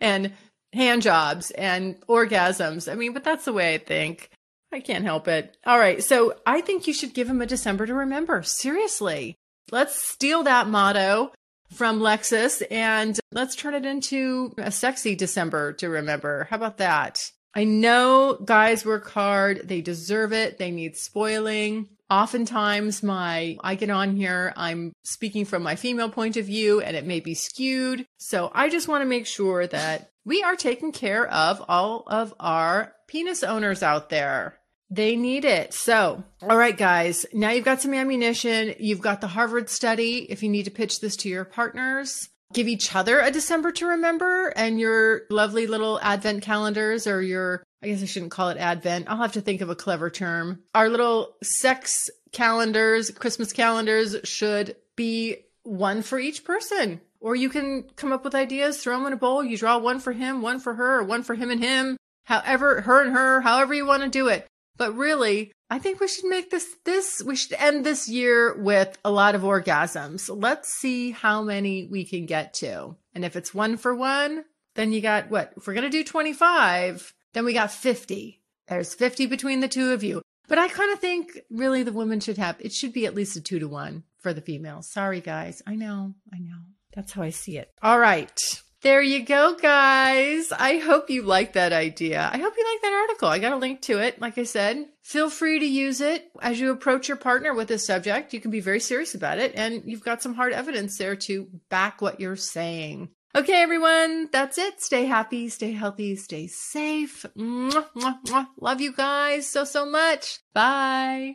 and 0.00 0.32
hand 0.72 1.02
jobs 1.02 1.50
and 1.52 2.00
orgasms. 2.06 2.90
I 2.90 2.94
mean, 2.94 3.12
but 3.12 3.24
that's 3.24 3.44
the 3.44 3.52
way 3.52 3.74
I 3.74 3.78
think. 3.78 4.30
I 4.72 4.80
can't 4.80 5.04
help 5.04 5.28
it. 5.28 5.56
All 5.64 5.78
right. 5.78 6.02
So 6.02 6.34
I 6.44 6.60
think 6.60 6.86
you 6.86 6.92
should 6.92 7.14
give 7.14 7.28
him 7.28 7.40
a 7.40 7.46
December 7.46 7.86
to 7.86 7.94
remember. 7.94 8.42
Seriously. 8.42 9.36
Let's 9.70 10.00
steal 10.00 10.42
that 10.44 10.68
motto 10.68 11.32
from 11.72 12.00
Lexus 12.00 12.62
and 12.70 13.18
let's 13.32 13.56
turn 13.56 13.74
it 13.74 13.84
into 13.84 14.54
a 14.58 14.70
sexy 14.70 15.14
December 15.14 15.72
to 15.74 15.88
remember. 15.88 16.46
How 16.50 16.56
about 16.56 16.78
that? 16.78 17.30
I 17.56 17.64
know 17.64 18.38
guys 18.44 18.84
work 18.84 19.08
hard. 19.08 19.66
They 19.66 19.80
deserve 19.80 20.34
it. 20.34 20.58
They 20.58 20.70
need 20.70 20.94
spoiling. 20.94 21.88
Oftentimes 22.10 23.02
my, 23.02 23.56
I 23.64 23.76
get 23.76 23.88
on 23.88 24.14
here, 24.14 24.52
I'm 24.56 24.92
speaking 25.04 25.46
from 25.46 25.62
my 25.62 25.74
female 25.74 26.10
point 26.10 26.36
of 26.36 26.44
view 26.44 26.82
and 26.82 26.94
it 26.94 27.06
may 27.06 27.20
be 27.20 27.32
skewed. 27.32 28.06
So 28.18 28.52
I 28.54 28.68
just 28.68 28.88
want 28.88 29.00
to 29.00 29.08
make 29.08 29.26
sure 29.26 29.66
that 29.68 30.10
we 30.26 30.42
are 30.42 30.54
taking 30.54 30.92
care 30.92 31.26
of 31.26 31.64
all 31.66 32.04
of 32.06 32.34
our 32.38 32.92
penis 33.08 33.42
owners 33.42 33.82
out 33.82 34.10
there. 34.10 34.58
They 34.90 35.16
need 35.16 35.46
it. 35.46 35.72
So, 35.72 36.22
all 36.42 36.58
right, 36.58 36.76
guys, 36.76 37.24
now 37.32 37.50
you've 37.50 37.64
got 37.64 37.80
some 37.80 37.94
ammunition. 37.94 38.74
You've 38.78 39.00
got 39.00 39.22
the 39.22 39.28
Harvard 39.28 39.70
study. 39.70 40.30
If 40.30 40.42
you 40.42 40.50
need 40.50 40.66
to 40.66 40.70
pitch 40.70 41.00
this 41.00 41.16
to 41.16 41.28
your 41.30 41.46
partners, 41.46 42.28
give 42.52 42.68
each 42.68 42.94
other 42.94 43.20
a 43.20 43.30
December 43.30 43.72
to 43.72 43.86
remember 43.86 44.48
and 44.48 44.78
your 44.78 45.22
lovely 45.30 45.66
little 45.66 45.98
advent 46.00 46.42
calendars 46.42 47.06
or 47.06 47.22
your, 47.22 47.62
I 47.82 47.88
guess 47.88 48.02
I 48.02 48.06
shouldn't 48.06 48.30
call 48.30 48.50
it 48.50 48.58
advent. 48.58 49.06
I'll 49.08 49.16
have 49.18 49.32
to 49.32 49.40
think 49.40 49.60
of 49.60 49.70
a 49.70 49.74
clever 49.74 50.10
term. 50.10 50.62
Our 50.74 50.88
little 50.88 51.36
sex 51.42 52.08
calendars, 52.32 53.10
Christmas 53.10 53.52
calendars 53.52 54.16
should 54.24 54.76
be 54.94 55.36
one 55.62 56.02
for 56.02 56.18
each 56.18 56.44
person. 56.44 57.00
Or 57.20 57.34
you 57.34 57.48
can 57.48 57.84
come 57.96 58.12
up 58.12 58.24
with 58.24 58.34
ideas, 58.34 58.78
throw 58.78 58.96
them 58.96 59.06
in 59.06 59.12
a 59.12 59.16
bowl. 59.16 59.42
You 59.42 59.56
draw 59.56 59.78
one 59.78 59.98
for 59.98 60.12
him, 60.12 60.42
one 60.42 60.60
for 60.60 60.74
her, 60.74 61.00
or 61.00 61.04
one 61.04 61.22
for 61.22 61.34
him 61.34 61.50
and 61.50 61.62
him. 61.62 61.96
However, 62.24 62.82
her 62.82 63.02
and 63.02 63.12
her, 63.12 63.40
however 63.40 63.74
you 63.74 63.86
want 63.86 64.02
to 64.02 64.08
do 64.08 64.28
it. 64.28 64.46
But 64.76 64.94
really, 64.94 65.52
I 65.68 65.78
think 65.78 66.00
we 66.00 66.08
should 66.08 66.26
make 66.26 66.50
this 66.50 66.76
this 66.84 67.22
we 67.24 67.34
should 67.34 67.54
end 67.54 67.84
this 67.84 68.08
year 68.08 68.56
with 68.56 68.96
a 69.04 69.10
lot 69.10 69.34
of 69.34 69.42
orgasms. 69.42 70.30
Let's 70.32 70.72
see 70.72 71.10
how 71.10 71.42
many 71.42 71.88
we 71.90 72.04
can 72.04 72.26
get 72.26 72.54
to. 72.54 72.96
And 73.14 73.24
if 73.24 73.34
it's 73.34 73.54
one 73.54 73.76
for 73.76 73.94
one, 73.94 74.44
then 74.74 74.92
you 74.92 75.00
got 75.00 75.30
what? 75.30 75.52
If 75.56 75.66
we're 75.66 75.74
going 75.74 75.84
to 75.84 75.90
do 75.90 76.04
25, 76.04 77.12
then 77.32 77.44
we 77.44 77.52
got 77.52 77.72
50. 77.72 78.42
There's 78.68 78.94
50 78.94 79.26
between 79.26 79.60
the 79.60 79.68
two 79.68 79.92
of 79.92 80.04
you. 80.04 80.22
But 80.48 80.58
I 80.58 80.68
kind 80.68 80.92
of 80.92 81.00
think 81.00 81.40
really 81.50 81.82
the 81.82 81.92
women 81.92 82.20
should 82.20 82.38
have 82.38 82.56
it 82.60 82.72
should 82.72 82.92
be 82.92 83.06
at 83.06 83.14
least 83.14 83.36
a 83.36 83.40
2 83.40 83.58
to 83.58 83.68
1 83.68 84.04
for 84.18 84.32
the 84.32 84.40
females. 84.40 84.88
Sorry 84.88 85.20
guys. 85.20 85.62
I 85.66 85.74
know. 85.74 86.14
I 86.32 86.38
know. 86.38 86.58
That's 86.94 87.12
how 87.12 87.22
I 87.22 87.30
see 87.30 87.58
it. 87.58 87.72
All 87.82 87.98
right. 87.98 88.62
There 88.86 89.02
you 89.02 89.24
go, 89.24 89.56
guys. 89.56 90.52
I 90.52 90.78
hope 90.78 91.10
you 91.10 91.22
like 91.22 91.54
that 91.54 91.72
idea. 91.72 92.30
I 92.32 92.38
hope 92.38 92.54
you 92.56 92.64
like 92.72 92.82
that 92.82 92.92
article. 92.92 93.28
I 93.28 93.40
got 93.40 93.52
a 93.52 93.56
link 93.56 93.80
to 93.82 93.98
it. 93.98 94.20
Like 94.20 94.38
I 94.38 94.44
said, 94.44 94.86
feel 95.02 95.28
free 95.28 95.58
to 95.58 95.66
use 95.66 96.00
it 96.00 96.30
as 96.40 96.60
you 96.60 96.70
approach 96.70 97.08
your 97.08 97.16
partner 97.16 97.52
with 97.52 97.66
this 97.66 97.84
subject. 97.84 98.32
You 98.32 98.40
can 98.40 98.52
be 98.52 98.60
very 98.60 98.78
serious 98.78 99.16
about 99.16 99.40
it, 99.40 99.56
and 99.56 99.82
you've 99.86 100.04
got 100.04 100.22
some 100.22 100.34
hard 100.34 100.52
evidence 100.52 100.98
there 100.98 101.16
to 101.16 101.48
back 101.68 102.00
what 102.00 102.20
you're 102.20 102.36
saying. 102.36 103.08
Okay, 103.34 103.60
everyone, 103.60 104.28
that's 104.30 104.56
it. 104.56 104.80
Stay 104.80 105.06
happy, 105.06 105.48
stay 105.48 105.72
healthy, 105.72 106.14
stay 106.14 106.46
safe. 106.46 107.26
Mwah, 107.36 107.88
mwah, 107.96 108.22
mwah. 108.22 108.46
Love 108.60 108.80
you 108.80 108.92
guys 108.92 109.50
so, 109.50 109.64
so 109.64 109.84
much. 109.84 110.38
Bye. 110.54 111.34